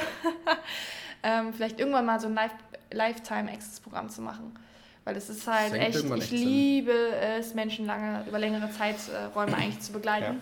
[1.23, 2.55] ähm, vielleicht irgendwann mal so ein Life,
[2.91, 4.57] Lifetime-Access-Programm zu machen.
[5.03, 6.91] Weil das ist halt echt, ich liebe
[7.37, 10.41] es, Menschen lange, über längere Zeiträume eigentlich zu begleiten.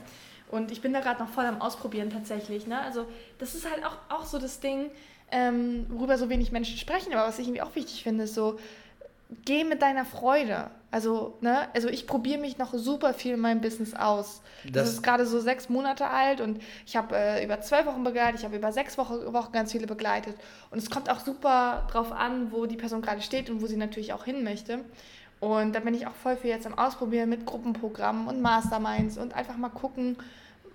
[0.54, 2.68] Und ich bin da gerade noch voll am Ausprobieren tatsächlich.
[2.68, 2.80] Ne?
[2.80, 3.06] Also
[3.40, 4.92] das ist halt auch, auch so das Ding,
[5.32, 8.60] ähm, worüber so wenig Menschen sprechen, aber was ich irgendwie auch wichtig finde, ist so,
[9.46, 10.70] geh mit deiner Freude.
[10.92, 14.44] Also, ne, also ich probiere mich noch super viel in meinem Business aus.
[14.66, 18.04] Das, Das- ist gerade so sechs Monate alt und ich habe äh, über zwölf Wochen
[18.04, 20.36] begleitet, ich habe über sechs Wochen, Wochen ganz viele begleitet.
[20.70, 23.78] Und es kommt auch super drauf an, wo die Person gerade steht und wo sie
[23.78, 24.82] natürlich auch hin möchte.
[25.40, 29.34] Und da bin ich auch voll viel jetzt am Ausprobieren mit Gruppenprogrammen und Masterminds und
[29.34, 30.16] einfach mal gucken,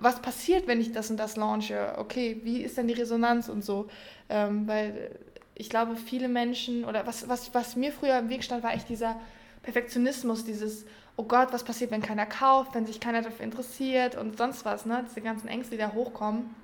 [0.00, 1.94] was passiert, wenn ich das und das launche.
[1.98, 3.88] Okay, wie ist denn die Resonanz und so.
[4.28, 5.10] Ähm, weil
[5.54, 8.88] ich glaube, viele Menschen, oder was, was, was mir früher im Weg stand, war echt
[8.88, 9.16] dieser
[9.62, 10.84] Perfektionismus, dieses,
[11.16, 14.86] oh Gott, was passiert, wenn keiner kauft, wenn sich keiner dafür interessiert und sonst was,
[14.86, 15.04] ne?
[15.08, 16.54] Diese ganzen Ängste, die da hochkommen.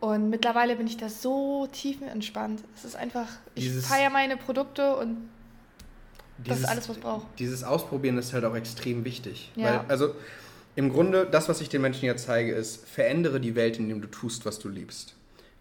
[0.00, 2.62] Und mittlerweile bin ich da so tiefenentspannt.
[2.74, 5.28] Es ist einfach, ich Dieses- feiere meine Produkte und
[6.42, 7.26] Das ist alles, was ich brauche.
[7.38, 9.52] Dieses Ausprobieren ist halt auch extrem wichtig.
[9.56, 9.66] Ja.
[9.66, 10.14] Weil, also
[10.76, 14.08] im Grunde, das, was ich den Menschen jetzt zeige, ist, verändere die Welt, indem du
[14.08, 15.14] tust, was du liebst.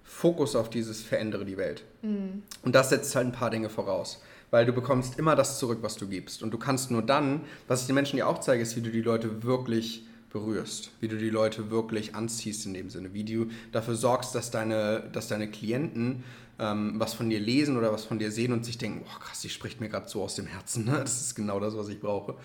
[0.04, 1.84] Fokus auf dieses verändere die Welt.
[2.02, 2.44] Mhm.
[2.64, 4.22] Und das setzt halt ein paar Dinge voraus.
[4.52, 6.42] Weil du bekommst immer das zurück, was du gibst.
[6.42, 8.90] Und du kannst nur dann, was ich den Menschen ja auch zeige, ist, wie du
[8.90, 13.48] die Leute wirklich berührst, wie du die Leute wirklich anziehst in dem Sinne, wie du
[13.72, 16.24] dafür sorgst, dass deine, dass deine Klienten
[16.60, 19.42] ähm, was von dir lesen oder was von dir sehen und sich denken, oh krass,
[19.42, 21.00] die spricht mir gerade so aus dem Herzen, ne?
[21.00, 22.36] das ist genau das, was ich brauche.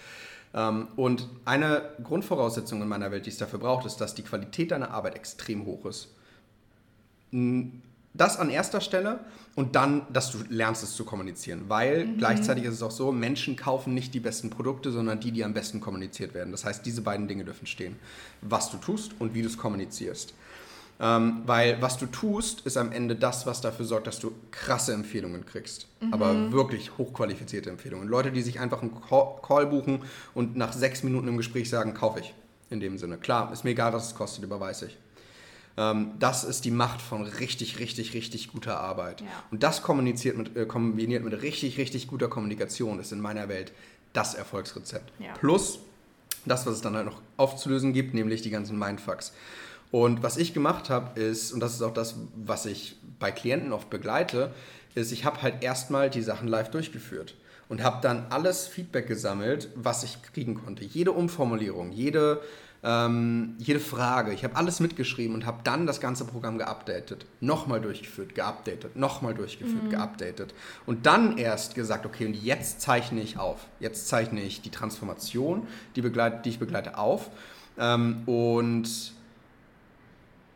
[0.55, 4.71] Ähm, und eine Grundvoraussetzung in meiner Welt, die es dafür braucht, ist, dass die Qualität
[4.71, 6.09] deiner Arbeit extrem hoch ist.
[8.17, 9.19] Das an erster Stelle
[9.57, 13.57] und dann, dass du lernst es zu kommunizieren, weil gleichzeitig ist es auch so, Menschen
[13.57, 16.53] kaufen nicht die besten Produkte, sondern die, die am besten kommuniziert werden.
[16.53, 17.97] Das heißt, diese beiden Dinge dürfen stehen.
[18.41, 20.35] Was du tust und wie du es kommunizierst.
[21.01, 24.93] Ähm, weil was du tust, ist am Ende das, was dafür sorgt, dass du krasse
[24.93, 25.89] Empfehlungen kriegst.
[26.13, 28.09] Aber wirklich hochqualifizierte Empfehlungen.
[28.09, 30.03] Leute, die sich einfach einen Call Call buchen
[30.35, 32.35] und nach sechs Minuten im Gespräch sagen, kaufe ich.
[32.71, 33.19] In dem Sinne.
[33.19, 34.97] Klar, ist mir egal, was es kostet, überweise ich.
[35.77, 39.21] Ähm, das ist die Macht von richtig, richtig, richtig guter Arbeit.
[39.21, 39.27] Ja.
[39.51, 43.73] Und das kommuniziert mit, äh, kombiniert mit richtig, richtig guter Kommunikation ist in meiner Welt
[44.13, 45.13] das Erfolgsrezept.
[45.19, 45.35] Ja.
[45.35, 45.81] Plus
[46.47, 49.33] das, was es dann halt noch aufzulösen gibt, nämlich die ganzen Mindfucks.
[49.91, 53.73] Und was ich gemacht habe, ist, und das ist auch das, was ich bei Klienten
[53.73, 54.53] oft begleite,
[54.95, 57.35] ist, ich habe halt erstmal die Sachen live durchgeführt
[57.69, 60.85] und habe dann alles Feedback gesammelt, was ich kriegen konnte.
[60.85, 62.41] Jede Umformulierung, jede,
[62.83, 64.33] ähm, jede Frage.
[64.33, 67.27] Ich habe alles mitgeschrieben und habe dann das ganze Programm geupdatet.
[67.41, 70.55] Nochmal durchgeführt, geupdatet, nochmal durchgeführt, geupdatet.
[70.87, 73.67] Und dann erst gesagt, okay, und jetzt zeichne ich auf.
[73.81, 75.67] Jetzt zeichne ich die Transformation,
[75.97, 77.31] die, begleit, die ich begleite, auf.
[77.79, 79.15] Ähm, und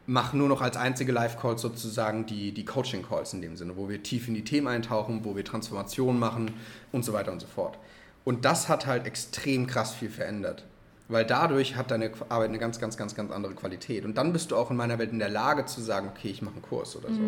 [0.08, 4.02] mache nur noch als einzige Live-Calls sozusagen die, die Coaching-Calls in dem Sinne, wo wir
[4.02, 6.50] tief in die Themen eintauchen, wo wir Transformationen machen
[6.92, 7.78] und so weiter und so fort.
[8.24, 10.64] Und das hat halt extrem krass viel verändert.
[11.10, 14.04] Weil dadurch hat deine Arbeit eine ganz, ganz, ganz, ganz andere Qualität.
[14.04, 16.42] Und dann bist du auch in meiner Welt in der Lage zu sagen, okay, ich
[16.42, 17.20] mache einen Kurs oder so.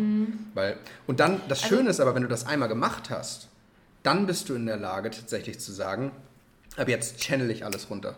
[0.53, 0.77] Weil,
[1.07, 3.47] und dann, das Also- Schöne ist aber, wenn du das einmal gemacht hast,
[4.03, 6.11] dann bist du in der Lage tatsächlich zu sagen,
[6.77, 8.15] ab jetzt channel ich alles runter.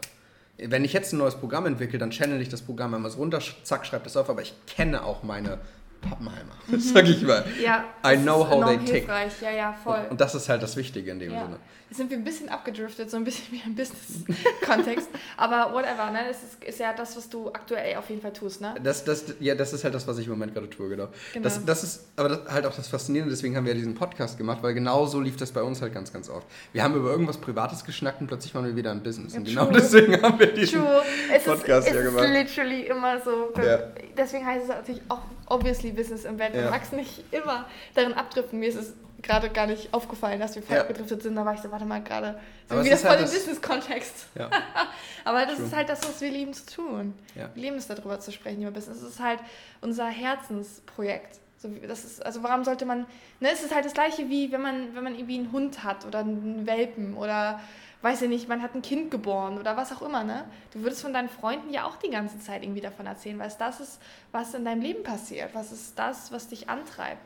[0.57, 3.39] Wenn ich jetzt ein neues Programm entwickle, dann channel ich das Programm einmal so runter,
[3.63, 5.59] zack, schreibe das auf, aber ich kenne auch meine
[6.01, 7.43] Pappenheimer, sag ich mal.
[7.61, 8.87] Ja, I know how they tick.
[8.95, 9.33] hilfreich.
[9.41, 10.05] Ja, ja, voll.
[10.09, 11.43] Und das ist halt das Wichtige in dem ja.
[11.43, 11.59] Sinne.
[11.93, 15.09] Sind wir ein bisschen abgedriftet, so ein bisschen wie ein Business-Kontext.
[15.37, 16.19] Aber whatever, ne?
[16.27, 18.73] Das ist, ist ja das, was du aktuell auf jeden Fall tust, ne?
[18.83, 21.09] Das, das, ja, das ist halt das, was ich im Moment gerade tue, genau.
[21.33, 21.43] Genau.
[21.43, 24.37] Das, das ist aber das, halt auch das Faszinierende, deswegen haben wir ja diesen Podcast
[24.37, 26.47] gemacht, weil genau so lief das bei uns halt ganz, ganz oft.
[26.71, 29.33] Wir haben über irgendwas Privates geschnackt und plötzlich waren wir wieder im Business.
[29.35, 29.73] Und genau true.
[29.75, 31.01] deswegen haben wir diesen True.
[31.33, 32.25] Es Podcast ist, ja es gemacht.
[32.25, 33.53] ist literally immer so.
[33.61, 33.79] Ja.
[34.17, 36.55] Deswegen heißt es natürlich auch obviously Business im Bett.
[36.55, 36.63] Ja.
[36.63, 38.59] Du magst nicht immer darin abdriften.
[38.59, 38.93] Mir ist es
[39.23, 40.81] gerade gar nicht aufgefallen, dass wir voll ja.
[40.81, 41.35] abgedriftet sind.
[41.35, 44.27] Da war ich so, warte mal, gerade wir wieder voll halt im Business-Kontext.
[44.35, 44.49] Ja.
[45.25, 45.65] Aber das True.
[45.65, 47.13] ist halt das, was wir lieben zu tun.
[47.33, 47.49] Ja.
[47.53, 49.01] Wir lieben es, darüber zu sprechen, über Business.
[49.01, 49.39] Es ist halt
[49.81, 51.39] unser Herzensprojekt.
[51.57, 53.05] So, das ist, also warum sollte man,
[53.39, 56.05] ne, es ist halt das gleiche wie, wenn man, wenn man irgendwie einen Hund hat
[56.05, 57.61] oder einen Welpen oder
[58.01, 60.43] weiß ich nicht, man hat ein Kind geboren oder was auch immer, ne?
[60.73, 63.57] Du würdest von deinen Freunden ja auch die ganze Zeit irgendwie davon erzählen, weil es
[63.57, 64.01] das ist,
[64.33, 67.21] was in deinem Leben passiert, was ist das, was dich antreibt.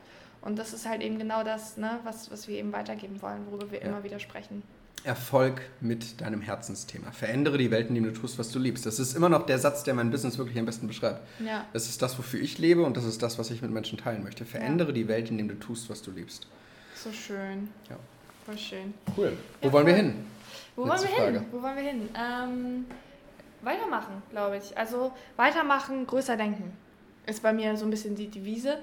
[0.48, 3.70] Und das ist halt eben genau das, ne, was, was wir eben weitergeben wollen, worüber
[3.70, 3.88] wir ja.
[3.88, 4.62] immer wieder sprechen.
[5.04, 7.12] Erfolg mit deinem Herzensthema.
[7.12, 8.86] Verändere die Welt, indem du tust, was du liebst.
[8.86, 11.20] Das ist immer noch der Satz, der mein Business wirklich am besten beschreibt.
[11.44, 11.66] Ja.
[11.74, 14.24] Das ist das, wofür ich lebe und das ist das, was ich mit Menschen teilen
[14.24, 14.46] möchte.
[14.46, 14.94] Verändere ja.
[14.94, 16.46] die Welt, indem du tust, was du liebst.
[16.94, 17.68] So schön.
[17.90, 17.98] Ja.
[18.46, 18.94] Voll schön.
[19.18, 19.36] Cool.
[19.60, 20.14] Wo ja, wollen wir hin?
[20.76, 21.40] Wo wollen wir Frage.
[21.40, 21.46] hin?
[21.52, 22.08] Wo wollen wir hin?
[22.16, 22.86] Ähm,
[23.60, 24.76] weitermachen, glaube ich.
[24.78, 26.72] Also weitermachen, größer denken.
[27.26, 28.78] Ist bei mir so ein bisschen die Devise.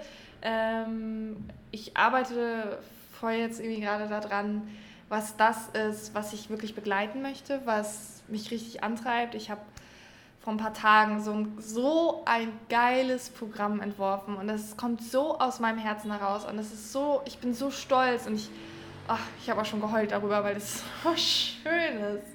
[0.46, 1.38] Ähm,
[1.72, 2.78] ich arbeite
[3.20, 4.68] voll jetzt irgendwie gerade daran,
[5.10, 9.34] was das ist, was ich wirklich begleiten möchte, was mich richtig antreibt.
[9.34, 9.62] Ich habe
[10.42, 15.40] vor ein paar Tagen so ein, so ein geiles Programm entworfen und es kommt so
[15.40, 18.50] aus meinem Herzen heraus und es ist so, ich bin so stolz und ich
[19.08, 22.28] ach, ich habe auch schon geheult darüber, weil es so schön ist.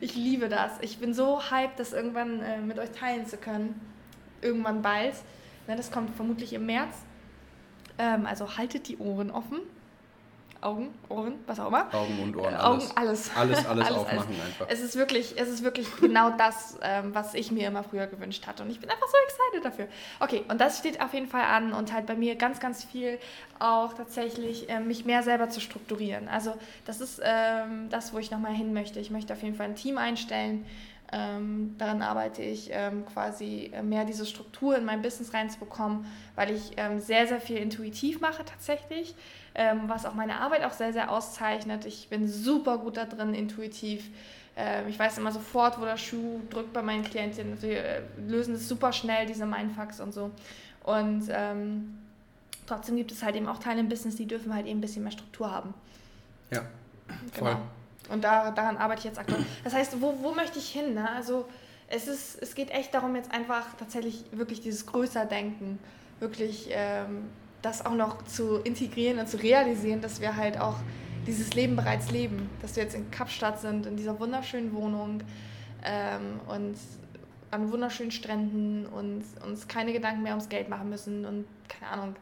[0.00, 0.72] Ich liebe das.
[0.80, 3.80] Ich bin so hyped, das irgendwann äh, mit euch teilen zu können.
[4.40, 5.14] Irgendwann bald.
[5.66, 6.94] Ne, das kommt vermutlich im März.
[7.98, 9.58] Ähm, also haltet die Ohren offen.
[10.60, 11.86] Augen, Ohren, was auch immer.
[11.94, 12.90] Augen und Ohren, alles.
[12.90, 13.30] Augen, alles.
[13.36, 14.46] Alles, alles, alles aufmachen alles.
[14.46, 14.66] einfach.
[14.68, 18.44] Es ist wirklich, es ist wirklich genau das, ähm, was ich mir immer früher gewünscht
[18.46, 18.64] hatte.
[18.64, 19.86] Und ich bin einfach so excited dafür.
[20.18, 23.18] Okay, und das steht auf jeden Fall an und halt bei mir ganz, ganz viel
[23.60, 26.28] auch tatsächlich, äh, mich mehr selber zu strukturieren.
[26.28, 26.54] Also
[26.86, 28.98] das ist ähm, das, wo ich nochmal hin möchte.
[28.98, 30.66] Ich möchte auf jeden Fall ein Team einstellen,
[31.10, 36.04] ähm, daran arbeite ich ähm, quasi äh, mehr diese Struktur in mein Business reinzubekommen,
[36.34, 39.14] weil ich ähm, sehr, sehr viel intuitiv mache tatsächlich,
[39.54, 41.86] ähm, was auch meine Arbeit auch sehr, sehr auszeichnet.
[41.86, 44.10] Ich bin super gut da drin, intuitiv.
[44.54, 47.60] Ähm, ich weiß immer sofort, wo der Schuh drückt bei meinen Klientinnen.
[47.62, 50.30] Wir äh, lösen es super schnell, diese Mindfucks und so.
[50.84, 51.96] Und ähm,
[52.66, 55.04] trotzdem gibt es halt eben auch Teile im Business, die dürfen halt eben ein bisschen
[55.04, 55.72] mehr Struktur haben.
[56.50, 56.62] Ja,
[57.32, 57.52] voll.
[57.52, 57.62] Genau.
[58.08, 59.44] Und da, daran arbeite ich jetzt aktuell.
[59.64, 60.94] Das heißt, wo, wo möchte ich hin?
[60.94, 61.10] Ne?
[61.10, 61.46] Also
[61.88, 65.78] es, ist, es geht echt darum, jetzt einfach tatsächlich wirklich dieses größer Denken,
[66.20, 67.24] wirklich ähm,
[67.62, 70.76] das auch noch zu integrieren und zu realisieren, dass wir halt auch
[71.26, 72.48] dieses Leben bereits leben.
[72.62, 75.22] Dass wir jetzt in Kapstadt sind, in dieser wunderschönen Wohnung
[75.84, 76.76] ähm, und
[77.50, 82.16] an wunderschönen Stränden und uns keine Gedanken mehr ums Geld machen müssen und keine Ahnung.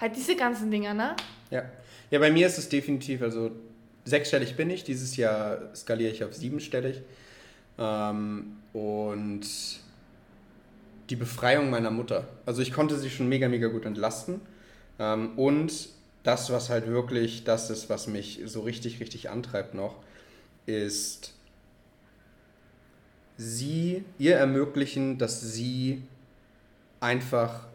[0.00, 1.14] Halt diese ganzen Dinger, ne?
[1.50, 1.62] Ja.
[2.10, 3.50] Ja, bei mir ist es definitiv, also
[4.04, 7.02] sechsstellig bin ich, dieses Jahr skaliere ich auf siebenstellig.
[7.78, 9.42] Ähm, und
[11.10, 12.28] die Befreiung meiner Mutter.
[12.46, 14.40] Also ich konnte sie schon mega, mega gut entlasten.
[14.98, 15.88] Ähm, und
[16.22, 19.96] das, was halt wirklich das ist, was mich so richtig, richtig antreibt noch,
[20.66, 21.34] ist
[23.36, 26.02] sie, ihr ermöglichen, dass sie
[27.00, 27.66] einfach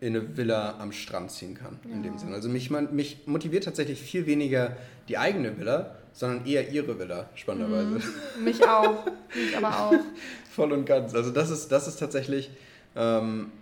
[0.00, 1.94] in eine Villa am Strand ziehen kann, ja.
[1.94, 2.34] in dem Sinne.
[2.34, 4.76] Also mich, mich motiviert tatsächlich viel weniger
[5.08, 8.06] die eigene Villa, sondern eher ihre Villa, spannenderweise.
[8.38, 8.44] Mhm.
[8.44, 9.94] Mich auch, mich aber auch.
[10.50, 11.14] Voll und ganz.
[11.14, 12.50] Also das ist, das ist tatsächlich
[12.96, 13.52] ähm,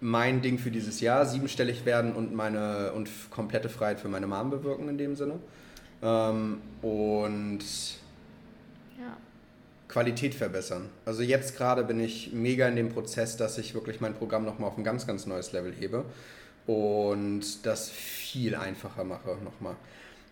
[0.00, 4.50] mein Ding für dieses Jahr, siebenstellig werden und meine und komplette Freiheit für meine Mom
[4.50, 5.40] bewirken in dem Sinne.
[6.02, 7.64] Ähm, und
[9.88, 10.90] Qualität verbessern.
[11.04, 14.68] Also jetzt gerade bin ich mega in dem Prozess, dass ich wirklich mein Programm nochmal
[14.68, 16.04] auf ein ganz, ganz neues Level hebe
[16.66, 19.76] und das viel einfacher mache nochmal.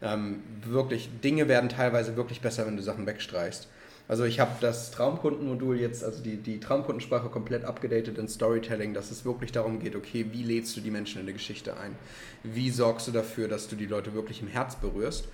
[0.03, 3.69] Ähm, wirklich, Dinge werden teilweise wirklich besser, wenn du Sachen wegstreichst.
[4.09, 9.11] Also ich habe das Traumkundenmodul jetzt, also die, die Traumkundensprache komplett abgedatet in Storytelling, dass
[9.11, 11.97] es wirklich darum geht, okay, wie lädst du die Menschen in eine Geschichte ein?
[12.45, 15.27] Wie sorgst du dafür, dass du die Leute wirklich im Herz berührst?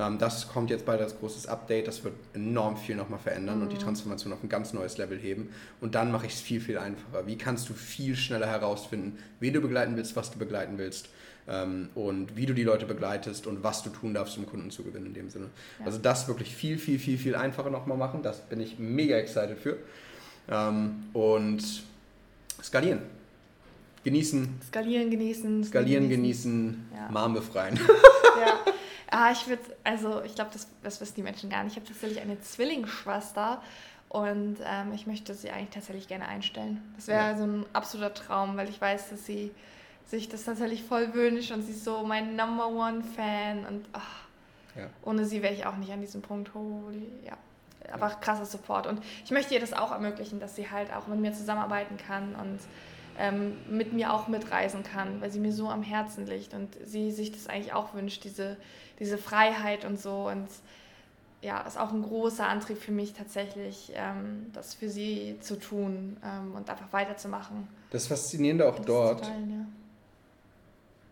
[0.00, 1.86] Ähm, das kommt jetzt bald als großes Update.
[1.86, 3.62] Das wird enorm viel nochmal verändern mhm.
[3.64, 3.80] und die mhm.
[3.80, 5.50] Transformation auf ein ganz neues Level heben.
[5.80, 7.26] Und dann mache ich es viel, viel einfacher.
[7.26, 11.10] Wie kannst du viel schneller herausfinden, wen du begleiten willst, was du begleiten willst
[11.48, 14.82] ähm, und wie du die Leute begleitest und was du tun darfst, um Kunden zu
[14.82, 15.46] gewinnen in dem Sinne.
[15.78, 15.86] Ja.
[15.86, 18.22] Also das wirklich viel, viel, viel, viel einfacher nochmal machen.
[18.22, 19.76] Das bin ich mega excited für.
[20.48, 21.62] Ähm, und
[22.62, 23.00] skalieren.
[24.02, 24.60] Genießen.
[24.66, 25.64] Skalieren, genießen.
[25.64, 27.10] Skalieren, genießen, genießen ja.
[27.10, 27.78] Mom befreien.
[29.12, 29.26] Ja.
[29.26, 31.72] Ah, ich würde, also ich glaube, das, das wissen die Menschen gar nicht.
[31.72, 33.60] Ich habe tatsächlich eine Zwillingsschwester
[34.08, 36.82] und ähm, ich möchte sie eigentlich tatsächlich gerne einstellen.
[36.96, 37.36] Das wäre ja.
[37.36, 39.52] so ein absoluter Traum, weil ich weiß, dass sie
[40.06, 44.24] sich das tatsächlich voll wünscht und sie ist so mein Number One Fan und ach,
[44.76, 44.88] ja.
[45.04, 46.52] ohne sie wäre ich auch nicht an diesem Punkt.
[46.54, 47.36] Holy, ja.
[47.92, 48.86] Aber krasser Support.
[48.86, 52.34] Und ich möchte ihr das auch ermöglichen, dass sie halt auch mit mir zusammenarbeiten kann
[52.36, 52.60] und
[53.20, 57.12] ähm, mit mir auch mitreisen kann, weil sie mir so am Herzen liegt und sie
[57.12, 58.56] sich das eigentlich auch wünscht, diese,
[58.98, 60.28] diese Freiheit und so.
[60.28, 60.48] Und
[61.42, 66.16] ja, ist auch ein großer Antrieb für mich tatsächlich, ähm, das für sie zu tun
[66.24, 67.68] ähm, und einfach weiterzumachen.
[67.90, 69.24] Das Faszinierende auch das dort.
[69.24, 69.66] Teilen, ja.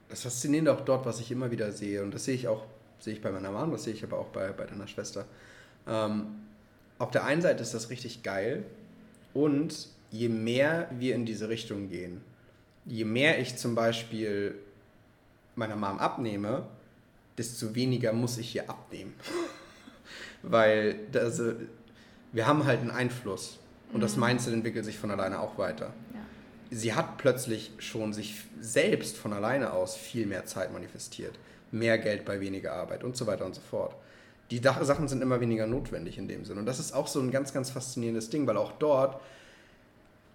[0.09, 2.65] Das Faszinierende auch dort, was ich immer wieder sehe, und das sehe ich auch,
[2.99, 5.27] sehe ich bei meiner Mama, das sehe ich aber auch bei, bei deiner Schwester.
[5.87, 6.27] Ähm,
[6.99, 8.65] auf der einen Seite ist das richtig geil
[9.35, 12.21] und je mehr wir in diese Richtung gehen,
[12.85, 14.55] je mehr ich zum Beispiel
[15.55, 16.67] meiner Mom abnehme,
[17.37, 19.15] desto weniger muss ich hier abnehmen.
[20.43, 21.41] Weil das,
[22.33, 23.59] wir haben halt einen Einfluss
[23.93, 24.03] und mhm.
[24.03, 25.93] das Mindset entwickelt sich von alleine auch weiter.
[26.15, 26.21] Ja.
[26.71, 31.39] Sie hat plötzlich schon sich selbst von alleine aus viel mehr Zeit manifestiert.
[31.71, 33.95] Mehr Geld bei weniger Arbeit und so weiter und so fort.
[34.51, 36.57] Die Sachen sind immer weniger notwendig in dem Sinn.
[36.57, 39.21] Und das ist auch so ein ganz, ganz faszinierendes Ding, weil auch dort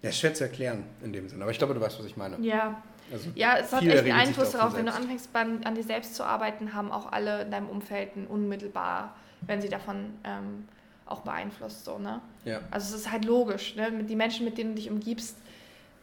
[0.04, 2.16] ja, ist schwer zu erklären in dem Sinne, aber ich glaube, du weißt, was ich
[2.16, 2.38] meine.
[2.40, 2.82] Ja.
[3.12, 4.76] Also ja, es hat echt einen Einfluss darauf.
[4.76, 8.10] Wenn du anfängst, beim, an dir selbst zu arbeiten, haben auch alle in deinem Umfeld
[8.28, 10.68] unmittelbar, wenn sie davon ähm,
[11.06, 11.84] auch beeinflusst.
[11.84, 12.20] So, ne?
[12.44, 12.60] ja.
[12.70, 13.76] Also es ist halt logisch.
[13.76, 14.04] Ne?
[14.04, 15.36] Die Menschen, mit denen du dich umgibst,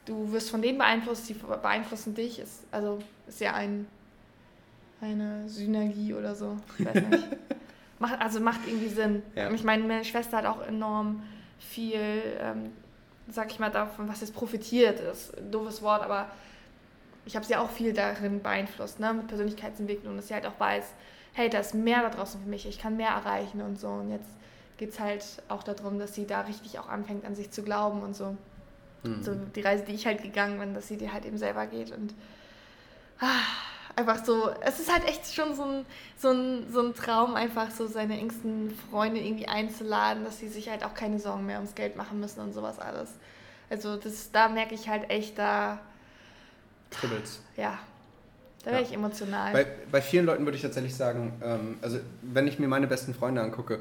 [0.06, 2.39] du wirst von denen beeinflusst, die beeinflussen dich.
[2.39, 3.88] Ist, also ist ja ein,
[5.02, 6.58] eine Synergie oder so.
[6.78, 7.28] Ich weiß nicht.
[7.99, 9.24] macht, also macht irgendwie Sinn.
[9.36, 9.52] Ja.
[9.52, 11.24] Ich meine, meine Schwester hat auch enorm
[11.60, 11.99] viel
[12.39, 12.72] ähm,
[13.32, 16.29] sag ich mal, davon, was jetzt profitiert, ist ein doofes Wort, aber
[17.25, 20.86] ich habe sie auch viel darin beeinflusst, ne, mit Persönlichkeitsentwicklung, dass sie halt auch weiß,
[21.34, 23.88] hey, da ist mehr da draußen für mich, ich kann mehr erreichen und so.
[23.88, 24.29] Und jetzt
[24.77, 28.01] geht es halt auch darum, dass sie da richtig auch anfängt, an sich zu glauben
[28.01, 28.36] und so.
[29.03, 29.23] Mhm.
[29.23, 31.91] So die Reise, die ich halt gegangen bin, dass sie dir halt eben selber geht
[31.91, 32.13] und
[33.19, 33.41] ah,
[33.95, 35.85] einfach so, es ist halt echt schon so ein,
[36.17, 40.69] so, ein, so ein Traum, einfach so seine engsten Freunde irgendwie einzuladen, dass sie sich
[40.69, 43.09] halt auch keine Sorgen mehr ums Geld machen müssen und sowas alles.
[43.69, 45.79] Also das, da merke ich halt echt, da...
[46.89, 47.41] Kribbelt's.
[47.55, 47.79] Ja,
[48.63, 48.87] da wäre ja.
[48.87, 49.53] ich emotional.
[49.53, 53.13] Bei, bei vielen Leuten würde ich tatsächlich sagen, ähm, also wenn ich mir meine besten
[53.13, 53.79] Freunde angucke,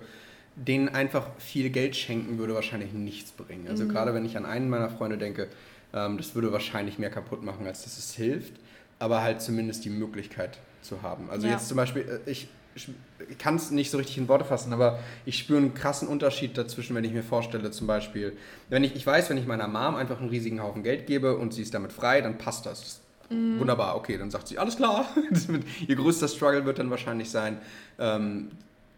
[0.54, 3.66] denen einfach viel Geld schenken würde wahrscheinlich nichts bringen.
[3.68, 3.88] Also mhm.
[3.88, 5.48] gerade wenn ich an einen meiner Freunde denke,
[5.92, 8.54] ähm, das würde wahrscheinlich mehr kaputt machen, als dass es hilft
[9.00, 11.28] aber halt zumindest die Möglichkeit zu haben.
[11.30, 11.54] Also ja.
[11.54, 15.00] jetzt zum Beispiel, äh, ich, ich kann es nicht so richtig in Worte fassen, aber
[15.26, 18.36] ich spüre einen krassen Unterschied dazwischen, wenn ich mir vorstelle, zum Beispiel,
[18.68, 21.52] wenn ich, ich weiß, wenn ich meiner Mom einfach einen riesigen Haufen Geld gebe und
[21.52, 23.00] sie ist damit frei, dann passt das.
[23.30, 23.58] Mhm.
[23.58, 25.06] Wunderbar, okay, dann sagt sie, alles klar.
[25.88, 27.58] Ihr größter Struggle wird dann wahrscheinlich sein,
[27.98, 28.50] ähm,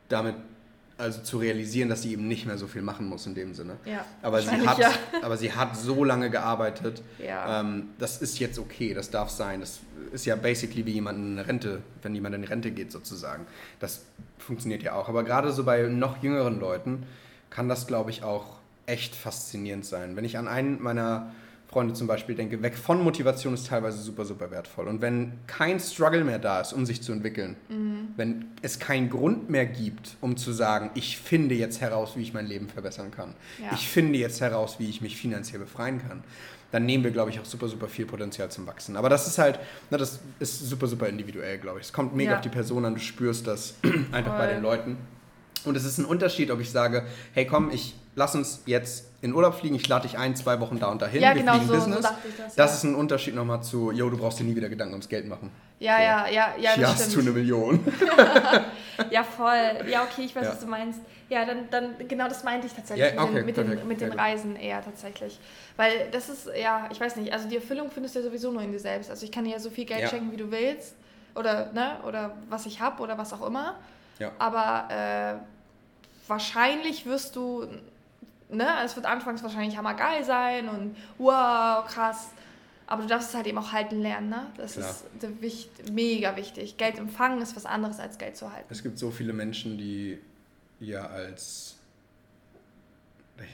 [0.09, 0.35] damit
[1.03, 3.77] also zu realisieren, dass sie eben nicht mehr so viel machen muss in dem Sinne.
[3.85, 4.93] Ja, aber, sie hat, ja.
[5.23, 7.61] aber sie hat so lange gearbeitet, ja.
[7.61, 9.61] ähm, das ist jetzt okay, das darf sein.
[9.61, 9.81] Das
[10.13, 13.47] ist ja basically wie jemand in Rente, wenn jemand in Rente geht sozusagen.
[13.81, 14.05] Das
[14.39, 15.09] funktioniert ja auch.
[15.09, 17.05] Aber gerade so bei noch jüngeren Leuten
[17.51, 20.17] kann das, glaube ich, auch echt faszinierend sein.
[20.17, 21.33] Wenn ich an einen meiner
[21.73, 24.89] Freunde zum Beispiel denke, weg von Motivation ist teilweise super, super wertvoll.
[24.89, 28.09] Und wenn kein Struggle mehr da ist, um sich zu entwickeln, mhm.
[28.17, 32.35] wenn es keinen Grund mehr gibt, um zu sagen, ich finde jetzt heraus, wie ich
[32.35, 33.71] mein Leben verbessern kann, ja.
[33.73, 36.23] ich finde jetzt heraus, wie ich mich finanziell befreien kann,
[36.73, 38.97] dann nehmen wir, glaube ich, auch super, super viel Potenzial zum Wachsen.
[38.97, 39.59] Aber das ist halt,
[39.91, 41.87] na, das ist super, super individuell, glaube ich.
[41.87, 42.37] Es kommt mega ja.
[42.37, 43.75] auf die Person an, du spürst das
[44.13, 44.47] einfach Voll.
[44.47, 44.97] bei den Leuten.
[45.65, 49.33] Und es ist ein Unterschied, ob ich sage, hey komm, ich lass uns jetzt in
[49.33, 51.69] Urlaub fliegen, ich lade dich ein, zwei Wochen da und dahin, ja, wir genau fliegen
[51.69, 52.03] so, Business.
[52.03, 54.95] So das, das ist ein Unterschied nochmal zu, yo, du brauchst dir nie wieder Gedanken
[54.95, 55.51] ums Geld machen.
[55.79, 56.03] Ja, so.
[56.03, 56.71] ja, ja, ja.
[56.75, 57.81] Hier hast du eine Million.
[59.11, 59.89] ja, voll.
[59.89, 60.51] Ja, okay, ich weiß, ja.
[60.51, 61.01] was du meinst.
[61.29, 64.01] Ja, dann, dann genau das meinte ich tatsächlich ja, okay, mit, den, mit, den, mit
[64.01, 65.41] den Reisen eher tatsächlich.
[65.77, 68.63] Weil das ist, ja, ich weiß nicht, also die Erfüllung findest du ja sowieso nur
[68.63, 69.11] in dir selbst.
[69.11, 70.95] Also ich kann dir ja so viel Geld schenken, wie du willst.
[71.35, 73.77] Oder, ne, oder was ich habe oder was auch immer.
[74.19, 74.31] Ja.
[74.39, 75.35] Aber äh,
[76.29, 77.67] wahrscheinlich wirst du,
[78.53, 82.31] ne, es wird anfangs wahrscheinlich hammergeil sein und wow, krass.
[82.87, 84.47] Aber du darfst es halt eben auch halten lernen, ne?
[84.57, 84.91] Das Klar.
[84.91, 86.77] ist wichtig, mega wichtig.
[86.77, 88.67] Geld empfangen ist was anderes als Geld zu halten.
[88.69, 90.19] Es gibt so viele Menschen, die
[90.79, 91.77] ja als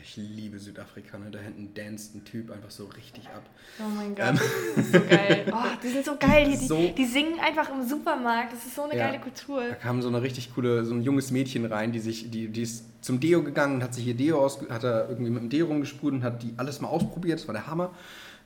[0.02, 1.30] ich liebe Südafrika, ne?
[1.30, 3.42] da hinten danst ein Typ einfach so richtig ab.
[3.78, 4.40] Oh mein Gott, ähm.
[4.76, 5.46] das ist so geil.
[5.52, 8.82] Oh, die sind so geil, die, so, die, singen einfach im Supermarkt, das ist so
[8.82, 9.68] eine ja, geile Kultur.
[9.68, 12.62] Da kam so eine richtig coole, so ein junges Mädchen rein, die sich, die, die
[12.62, 15.48] ist zum Deo gegangen und hat sich ihr Deo aus, hat er irgendwie mit dem
[15.48, 17.92] Deo rumgesprüht und hat die alles mal ausprobiert, das war der Hammer.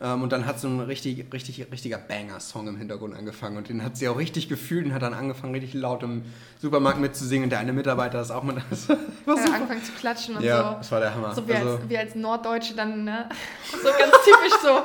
[0.02, 3.56] Ähm, und dann hat so ein richtig, richtig, richtiger Banger-Song im Hintergrund angefangen.
[3.56, 6.24] Und den hat sie auch richtig gefühlt und hat dann angefangen, richtig laut im
[6.60, 7.44] Supermarkt mitzusingen.
[7.44, 8.56] Und der eine Mitarbeiter ist auch mit.
[9.24, 10.62] Das war ja, angefangen zu klatschen und ja, so.
[10.62, 11.34] Ja, das war der Hammer.
[11.34, 13.28] So wie, also, als, wie als Norddeutsche dann, ne?
[13.70, 14.80] So ganz typisch so,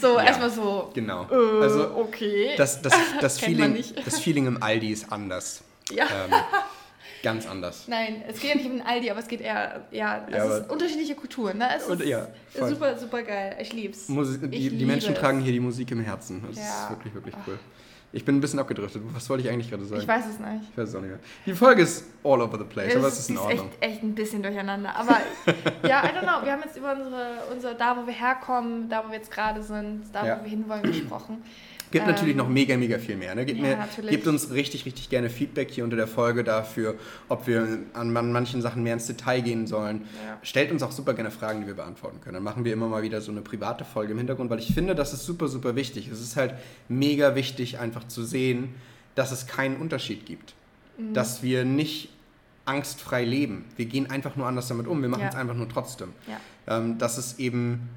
[0.00, 0.90] so ja, erstmal so.
[0.94, 1.26] Genau.
[1.30, 2.54] Äh, also, okay.
[2.56, 5.62] Das, das, das, Feeling, das Feeling im Aldi ist anders.
[5.90, 6.04] Ja.
[6.04, 6.32] Ähm,
[7.22, 7.86] ganz anders.
[7.88, 10.56] Nein, es geht ja nicht um den Aldi, aber es geht eher, ja, es Ja,
[10.58, 11.58] ist unterschiedliche Kulturen.
[11.58, 11.68] Ne?
[11.76, 12.68] Es Und- ist ja, voll.
[12.68, 13.56] super, super geil.
[13.60, 14.08] Ich lieb's.
[14.08, 15.18] Musik, Ich die, die liebe Menschen es.
[15.20, 16.42] tragen hier die Musik im Herzen.
[16.48, 16.62] Das Ja.
[16.84, 17.58] ist wirklich, wirklich cool.
[18.14, 19.00] Ich bin ein bisschen abgedriftet.
[19.14, 20.02] Was wollte ich eigentlich gerade sagen?
[20.02, 20.68] Ich weiß es nicht.
[20.70, 21.18] Ich weiß es auch nicht mehr.
[21.46, 23.70] Die Folge ist all over the place, aber es ist in die Ordnung.
[23.80, 24.94] echt, echt ein bisschen durcheinander.
[24.94, 25.16] Aber
[25.88, 26.44] ja, I don't know.
[26.44, 29.62] Wir haben jetzt über unsere, unser, da wo wir herkommen, da wo wir jetzt gerade
[29.62, 30.38] sind, da Ja.
[30.38, 31.42] wo wir hinwollen gesprochen.
[31.92, 33.34] Gibt Ähm, natürlich noch mega, mega viel mehr.
[33.36, 33.44] Ne?
[33.44, 34.10] Gebt, ja, mir, natürlich.
[34.10, 36.96] gebt uns richtig, richtig gerne Feedback hier unter der Folge dafür,
[37.28, 40.06] ob wir an man- manchen Sachen mehr ins Detail gehen sollen.
[40.26, 40.38] Ja.
[40.42, 42.34] Stellt uns auch super gerne Fragen, die wir beantworten können.
[42.34, 44.94] Dann machen wir immer mal wieder so eine private Folge im Hintergrund, weil ich finde,
[44.94, 46.08] das ist super, super wichtig.
[46.08, 46.54] Es ist halt
[46.88, 48.74] mega wichtig, einfach zu sehen,
[49.14, 50.54] dass es keinen Unterschied gibt.
[50.98, 51.14] Mhm.
[51.14, 52.08] Dass wir nicht
[52.64, 53.64] angstfrei leben.
[53.76, 55.02] Wir gehen einfach nur anders damit um.
[55.02, 55.28] Wir machen Ja.
[55.28, 56.08] es einfach nur trotzdem.
[56.28, 56.78] Ja.
[56.78, 57.88] Ähm, dass es eben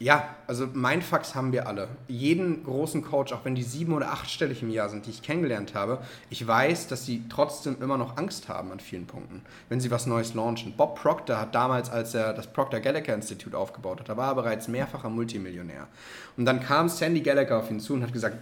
[0.00, 1.88] ja, also Mindfucks haben wir alle.
[2.06, 5.74] Jeden großen Coach, auch wenn die sieben- oder achtstellig im Jahr sind, die ich kennengelernt
[5.74, 5.98] habe,
[6.30, 10.06] ich weiß, dass sie trotzdem immer noch Angst haben an vielen Punkten, wenn sie was
[10.06, 10.74] Neues launchen.
[10.76, 14.34] Bob Proctor hat damals, als er das Proctor Gallagher Institut aufgebaut hat, da war er
[14.36, 15.88] bereits mehrfacher Multimillionär.
[16.36, 18.36] Und dann kam Sandy Gallagher auf ihn zu und hat gesagt,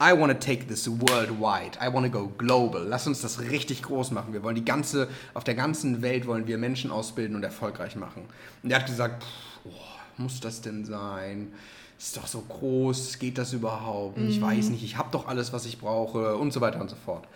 [0.00, 1.78] I want to take this worldwide.
[1.80, 2.84] I want to go global.
[2.84, 4.32] Lass uns das richtig groß machen.
[4.32, 8.24] Wir wollen die ganze, auf der ganzen Welt wollen wir Menschen ausbilden und erfolgreich machen.
[8.62, 9.28] Und er hat gesagt, pff,
[9.64, 11.52] oh, muss das denn sein?
[11.98, 14.18] Ist doch so groß, geht das überhaupt?
[14.18, 16.96] Ich weiß nicht, ich habe doch alles, was ich brauche und so weiter und so
[16.96, 17.26] fort.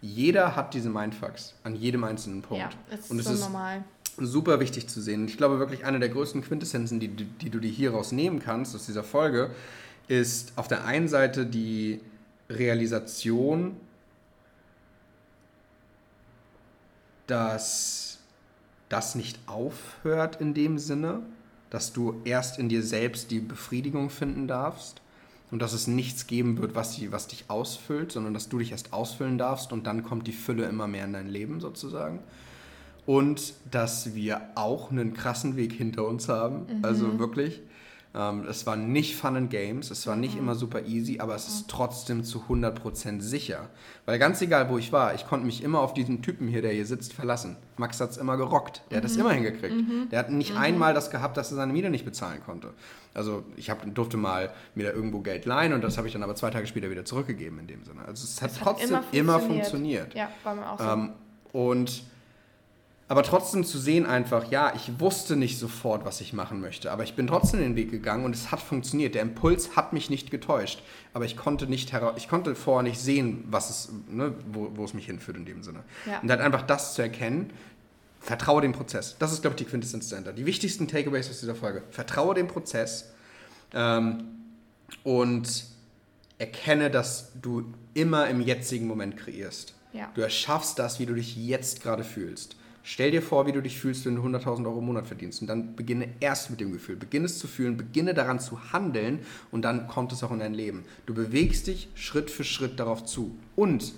[0.00, 2.62] Jeder hat diese Mindfucks an jedem einzelnen Punkt.
[2.62, 3.84] Ja, ist und es so ist normal.
[4.16, 5.22] super wichtig zu sehen.
[5.22, 8.40] Und ich glaube wirklich, eine der größten Quintessenzen, die, die, die du dir hieraus nehmen
[8.40, 9.50] kannst aus dieser Folge,
[10.08, 12.00] ist auf der einen Seite die
[12.48, 13.76] Realisation,
[17.28, 18.18] dass
[18.88, 21.22] das nicht aufhört in dem Sinne,
[21.70, 25.02] dass du erst in dir selbst die Befriedigung finden darfst
[25.50, 28.72] und dass es nichts geben wird, was, die, was dich ausfüllt, sondern dass du dich
[28.72, 32.20] erst ausfüllen darfst und dann kommt die Fülle immer mehr in dein Leben sozusagen.
[33.06, 36.66] Und dass wir auch einen krassen Weg hinter uns haben.
[36.82, 37.62] Also wirklich.
[38.14, 41.46] Ähm, es war nicht Fun and Games, es war nicht immer super easy, aber es
[41.46, 43.68] ist trotzdem zu 100% sicher.
[44.06, 46.72] Weil ganz egal, wo ich war, ich konnte mich immer auf diesen Typen hier, der
[46.72, 47.56] hier sitzt, verlassen.
[47.76, 48.82] Max hat es immer gerockt.
[48.90, 49.74] Der hat es immer hingekriegt.
[50.10, 52.72] Der hat nicht einmal das gehabt, dass er seine Miete nicht bezahlen konnte.
[53.14, 56.22] Also ich hab, durfte mal mir da irgendwo Geld leihen und das habe ich dann
[56.22, 58.00] aber zwei Tage später wieder zurückgegeben in dem Sinne.
[58.06, 60.12] Also es hat Es hat trotzdem immer immer funktioniert.
[60.12, 60.14] funktioniert.
[60.14, 60.84] Ja, war mir auch so.
[60.84, 61.12] Ähm,
[61.52, 62.02] und
[63.08, 67.04] aber trotzdem zu sehen einfach, ja, ich wusste nicht sofort, was ich machen möchte, aber
[67.04, 69.14] ich bin trotzdem den Weg gegangen und es hat funktioniert.
[69.14, 70.82] Der Impuls hat mich nicht getäuscht,
[71.14, 74.92] aber ich konnte nicht ich konnte vorher nicht sehen, was es, ne, wo, wo es
[74.92, 75.84] mich hinführt in dem Sinne.
[76.06, 76.20] Ja.
[76.20, 77.50] Und dann einfach das zu erkennen,
[78.20, 79.16] vertraue dem Prozess.
[79.18, 80.34] Das ist, glaube ich, die Quintessenz dahinter.
[80.34, 81.82] Die wichtigsten Takeaways aus dieser Folge.
[81.90, 83.12] Vertraue dem Prozess
[83.72, 84.24] ähm,
[85.02, 85.64] und
[86.36, 89.72] erkenne, dass du immer im jetzigen Moment kreierst.
[89.94, 90.10] Ja.
[90.14, 92.57] Du erschaffst das, wie du dich jetzt gerade fühlst.
[92.90, 95.42] Stell dir vor, wie du dich fühlst, wenn du 100.000 Euro im Monat verdienst.
[95.42, 96.96] Und dann beginne erst mit dem Gefühl.
[96.96, 99.18] Beginne es zu fühlen, beginne daran zu handeln
[99.50, 100.84] und dann kommt es auch in dein Leben.
[101.04, 103.36] Du bewegst dich Schritt für Schritt darauf zu.
[103.56, 103.92] Und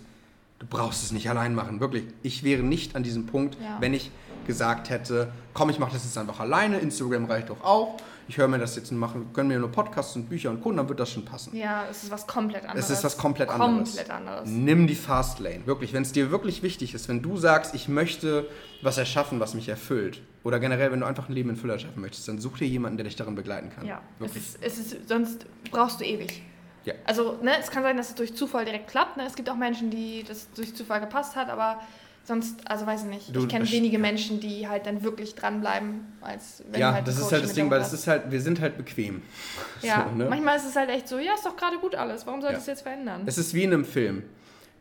[0.59, 1.79] du brauchst es nicht allein machen.
[1.79, 2.03] Wirklich.
[2.25, 3.77] Ich wäre nicht an diesem Punkt, Ja.
[3.81, 4.11] wenn ich
[4.49, 6.81] gesagt hätte, komm, ich mache das jetzt einfach alleine.
[6.81, 7.97] Instagram reicht doch auch.
[8.31, 10.77] Ich höre mir das jetzt und mache, können mir nur Podcasts und Bücher und Kunden,
[10.77, 11.57] dann wird das schon passen.
[11.57, 12.85] ja, es ist was komplett anderes.
[12.85, 13.97] Es ist was komplett anderes.
[13.97, 14.49] Komplett anderes.
[14.49, 15.67] Nimm die Fastlane.
[15.67, 18.49] Wirklich, wenn es dir wirklich wichtig ist, wenn du sagst, ich möchte
[18.83, 22.01] was erschaffen, was mich erfüllt, oder generell, wenn du einfach ein Leben in Fülle erschaffen
[22.01, 23.85] möchtest, dann such dir jemanden, der dich darin begleiten kann.
[23.85, 24.45] Ja, es Wirklich.
[24.45, 26.41] ist, es ist, sonst brauchst du ewig.
[26.85, 26.95] Ja.
[27.07, 29.17] Also, ne, es kann sein, dass es durch Zufall direkt klappt.
[29.17, 29.25] Ne?
[29.27, 31.81] Es gibt auch Menschen, die das durch Zufall gepasst hat, aber
[32.25, 33.35] sonst, also weiß ich nicht.
[33.37, 37.07] Du- ich kenne das- wenige Menschen, die halt dann wirklich dranbleiben, als wenn ja, halt
[37.09, 37.93] das ist halt das Ding, weil hast.
[37.93, 39.23] ist halt, wir sind halt bequem.
[39.83, 40.27] Ja, So, ne?
[40.29, 42.27] manchmal ist es halt echt so, ja, ist doch gerade gut alles.
[42.27, 42.57] Warum soll Ja.
[42.57, 43.23] das jetzt verändern?
[43.27, 44.23] Es ist wie in einem Film.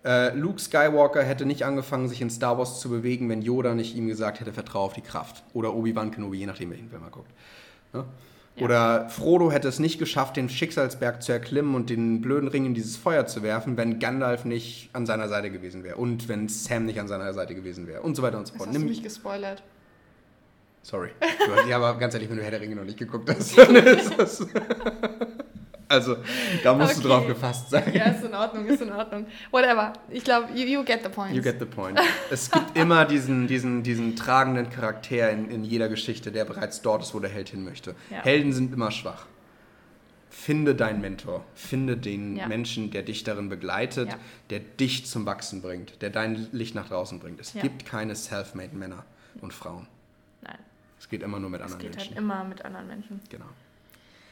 [0.05, 3.95] Äh, Luke Skywalker hätte nicht angefangen, sich in Star Wars zu bewegen, wenn Yoda nicht
[3.95, 5.43] ihm gesagt hätte, vertraue auf die Kraft.
[5.53, 7.29] Oder Obi-Wan Kenobi, je nachdem, welchen Film er guckt.
[7.91, 8.05] Ne?
[8.59, 8.65] Ja.
[8.65, 12.73] Oder Frodo hätte es nicht geschafft, den Schicksalsberg zu erklimmen und den blöden Ring in
[12.73, 15.97] dieses Feuer zu werfen, wenn Gandalf nicht an seiner Seite gewesen wäre.
[15.97, 18.01] Und wenn Sam nicht an seiner Seite gewesen wäre.
[18.01, 18.69] Und so weiter und so fort.
[18.69, 19.63] hast du mich gespoilert.
[20.81, 21.09] sorry.
[21.67, 24.17] Ja, aber ganz ehrlich, wenn du Herr der Ringe noch nicht geguckt hast, dann ist
[24.17, 24.45] das...
[25.89, 26.17] Also,
[26.63, 27.01] da musst Okay.
[27.01, 27.91] du drauf gefasst sein.
[27.93, 29.25] Ja, ist in Ordnung, ist in Ordnung.
[29.49, 29.93] Whatever.
[30.09, 31.33] Ich glaube, you, you get the point.
[31.35, 31.99] You get the point.
[32.29, 37.01] Es gibt immer diesen, diesen, diesen tragenden Charakter in, in jeder Geschichte, der bereits dort
[37.01, 37.95] ist, wo der Held hin möchte.
[38.11, 38.21] Ja.
[38.23, 39.25] Helden sind immer schwach.
[40.29, 41.43] Finde deinen Mentor.
[41.55, 42.47] Finde den Ja.
[42.47, 44.17] Menschen, der dich darin begleitet, Ja.
[44.51, 47.39] der dich zum Wachsen bringt, der dein Licht nach draußen bringt.
[47.41, 49.05] Es gibt keine self-made Männer
[49.41, 49.87] und Frauen.
[50.43, 50.59] Nein,
[50.99, 52.09] Es geht immer nur mit es anderen geht Menschen.
[52.15, 53.19] halt immer mit anderen Menschen.
[53.29, 53.45] Genau.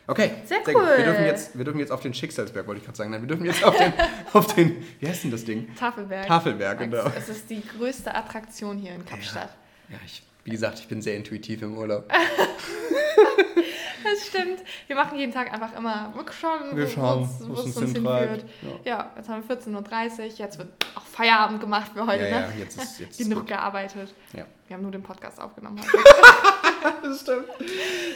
[0.10, 0.76] Okay, Sehr gut.
[0.76, 0.88] cool.
[0.98, 3.12] Wir dürfen, jetzt, wir dürfen jetzt auf den Schicksalsberg, wollte ich gerade sagen.
[3.12, 3.92] Nein, wir dürfen jetzt auf den,
[4.34, 5.68] auf den, wie heißt denn das Ding?
[5.76, 6.26] Tafelberg.
[6.28, 7.12] Tafelberg, genau.
[7.18, 9.50] Es ist die größte Attraktion hier in Kapstadt.
[9.90, 12.10] Ja, ich, wie gesagt, ich bin sehr intuitiv im Urlaub.
[14.04, 14.60] Das stimmt.
[14.88, 17.78] Wir machen jeden Tag einfach immer, wir schauen, Wir wo- schauen, wo wo es uns
[17.78, 18.46] uns hinführt.
[18.86, 19.12] Ja.
[19.18, 22.24] jetzt haben wir 14.30 Uhr, jetzt wird auch Feierabend gemacht für heute.
[22.24, 22.48] Ja, ne?
[22.56, 23.48] ja, jetzt ist, jetzt Genug gut.
[23.50, 24.14] gearbeitet.
[24.34, 24.46] Ja.
[24.68, 25.80] Wir haben nur den Podcast aufgenommen.
[27.02, 27.46] Das stimmt.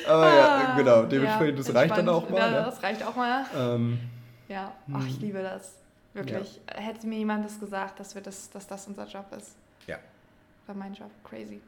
[0.08, 2.38] Aber ja, genau, dementsprechend, Ja, das reicht dann auch mal.
[2.38, 2.56] Ja, Ne?
[2.66, 3.46] das reicht auch mal.
[3.56, 4.00] Ähm,
[4.48, 5.74] Ja, ach, ich liebe das.
[6.14, 6.62] Wirklich.
[6.68, 9.56] Hätte mir jemand das gesagt, dass, wir das, dass das unser Job ist.
[9.88, 9.98] ja,
[10.68, 11.10] War mein Job.
[11.24, 11.60] Crazy.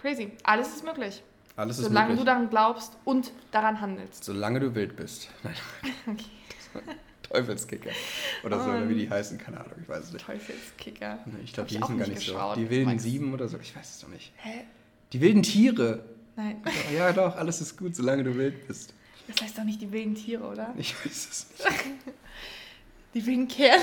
[0.00, 0.32] Crazy.
[0.44, 1.22] Alles ist möglich.
[1.56, 2.20] alles ist solange möglich.
[2.20, 4.22] du daran glaubst und daran handelst.
[4.24, 5.30] Solange du wild bist.
[5.42, 5.54] Nein,
[6.06, 6.82] Okay.
[7.32, 7.90] Teufelskicker.
[8.44, 8.74] Oder so, Oh.
[8.74, 10.24] oder wie die heißen, keine Ahnung, ich weiß es nicht.
[10.26, 11.18] Teufelskicker.
[11.44, 12.34] Ich glaube, die hießen gar nicht nicht so.
[12.34, 12.56] geschaut.
[12.58, 13.02] Die wilden Max.
[13.02, 14.32] Sieben oder so, ich weiß es doch nicht.
[14.36, 14.64] Hä?
[15.12, 16.04] Die wilden Tiere.
[16.36, 16.62] Nein.
[16.94, 18.94] Ja, doch, alles ist gut, solange du wild bist.
[19.28, 20.74] Das heißt doch nicht die wilden Tiere, oder?
[20.76, 21.70] Ich weiß es nicht.
[23.14, 23.82] Die wilden Kerle.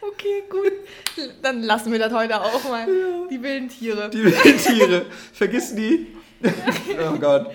[0.00, 0.72] Okay, gut.
[1.54, 2.86] Dann lassen wir das heute auch mal.
[3.30, 4.10] Die wilden Tiere.
[4.10, 5.06] Die wilden Tiere.
[5.32, 6.08] Vergiss nie.
[6.44, 7.52] oh Gott.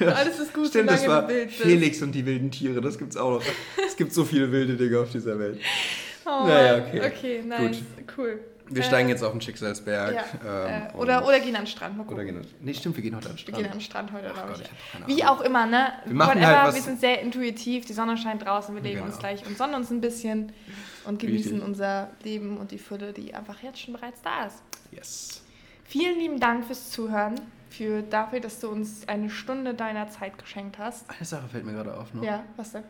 [0.00, 1.28] Alles ist gut, Stimmt, das war.
[1.28, 2.80] Felix und die wilden Tiere.
[2.80, 3.42] Das gibt's auch noch.
[3.86, 5.60] Es gibt so viele wilde Dinge auf dieser Welt.
[6.24, 7.00] Oh, Naja, okay.
[7.04, 7.78] Okay, nice.
[8.16, 8.40] Cool.
[8.70, 10.14] Wir Äh, steigen jetzt auf den Schicksalsberg.
[10.14, 10.66] Ja.
[10.66, 11.96] ähm, äh, oder, oder gehen an den Strand.
[11.96, 12.42] Mal oder gucken.
[12.42, 12.50] gehen.
[12.60, 13.56] Nee, stimmt, wir gehen heute an den Wir Strand.
[13.58, 15.06] gehen an den Strand heute, glaube ich.
[15.08, 15.92] ich Wie auch immer, ne?
[16.04, 18.96] Wir machen Whatever, halt was- wir sind sehr intuitiv, die Sonne scheint draußen, wir legen
[18.96, 19.06] Genau.
[19.08, 20.52] uns gleich und sonnen uns ein bisschen
[21.06, 21.66] und genießen Richtig.
[21.68, 24.62] unser Leben und die Fülle, die einfach jetzt schon bereits da ist.
[24.92, 25.42] Yes.
[25.84, 27.36] Vielen lieben Dank fürs Zuhören,
[27.70, 31.08] für dafür, dass du uns eine Stunde deiner Zeit geschenkt hast.
[31.10, 32.12] Eine Sache fällt mir gerade auf.
[32.12, 32.24] Ne?
[32.26, 32.82] Ja, was denn?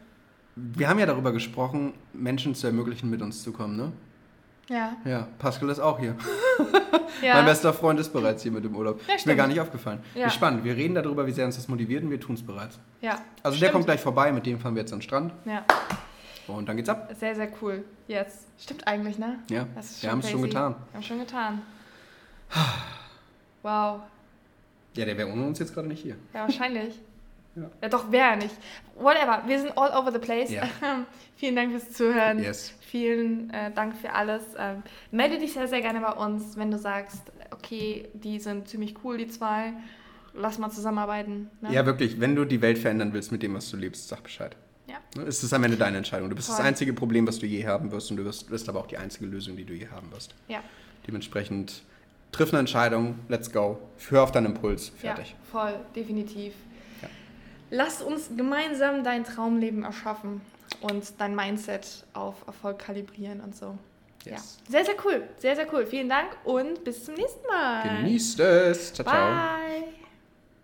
[0.57, 3.93] Wir haben ja darüber gesprochen, Menschen zu ermöglichen, mit uns zu kommen, ne?
[4.69, 4.97] Ja.
[5.05, 6.15] Ja, Pascal ist auch hier.
[7.23, 7.35] ja.
[7.35, 9.01] Mein bester Freund ist bereits hier mit dem Urlaub.
[9.09, 10.01] Ja, ist mir gar nicht aufgefallen.
[10.15, 10.29] Ja.
[10.29, 10.65] Spannend.
[10.65, 12.79] Wir reden darüber, wie sehr uns das motiviert und wir tun es bereits.
[13.01, 13.13] Ja.
[13.43, 13.73] Also der Stimmt.
[13.73, 15.65] kommt gleich vorbei, mit dem fahren wir jetzt an den Strand Ja,
[16.49, 17.11] und dann geht's ab.
[17.19, 17.85] sehr, sehr cool.
[18.09, 18.47] Jetzt.
[18.59, 19.39] Stimmt eigentlich, ne?
[19.51, 19.67] Ja,
[20.01, 20.75] wir haben es schon getan.
[20.91, 21.63] Wir haben schon getan.
[23.61, 24.03] Wow.
[24.95, 26.15] Ja, der wäre ohne uns jetzt gerade nicht hier.
[26.35, 26.95] Ja, wahrscheinlich.
[27.57, 27.65] Ja.
[27.83, 27.89] ja.
[27.89, 28.55] doch, wäre er nicht.
[28.95, 30.49] Whatever, wir sind all over the place.
[30.49, 30.63] Ja.
[31.37, 32.39] Vielen Dank fürs Zuhören.
[32.41, 32.73] Yes.
[32.91, 34.43] Vielen äh, Dank für alles.
[34.59, 37.21] Ähm, melde dich sehr, sehr gerne bei uns, wenn du sagst,
[37.51, 39.75] okay, die sind ziemlich cool, die zwei.
[40.33, 41.51] Lass mal zusammenarbeiten.
[41.61, 41.73] Ne?
[41.73, 44.57] Ja, wirklich, wenn du die Welt verändern willst mit dem, was du liebst, sag Bescheid.
[44.87, 44.97] Ja.
[45.17, 46.31] Ne, Es ist am Ende deine Entscheidung.
[46.31, 46.65] Du bist das Voll.
[46.65, 49.27] einzige Problem, was du je haben wirst und du wirst, wirst aber auch die einzige
[49.27, 50.35] Lösung, die du je haben wirst.
[50.49, 50.61] Ja.
[51.07, 51.83] Dementsprechend
[52.33, 53.79] triff eine Entscheidung, let's go.
[54.09, 55.31] Hör auf deinen Impuls, fertig.
[55.31, 56.55] Ja, voll, definitiv.
[57.03, 57.09] Ja.
[57.71, 60.41] Lass uns gemeinsam dein Traumleben erschaffen
[60.81, 63.77] und dein Mindset auf Erfolg kalibrieren und so.
[64.25, 64.59] Yes.
[64.65, 64.71] Ja.
[64.71, 65.29] Sehr, sehr cool.
[65.39, 65.87] Sehr, sehr cool.
[65.87, 68.03] Vielen Dank und bis zum nächsten Mal.
[68.03, 68.93] Genießt es.
[68.93, 69.15] Ciao, ciao.
[69.15, 70.08] Bye.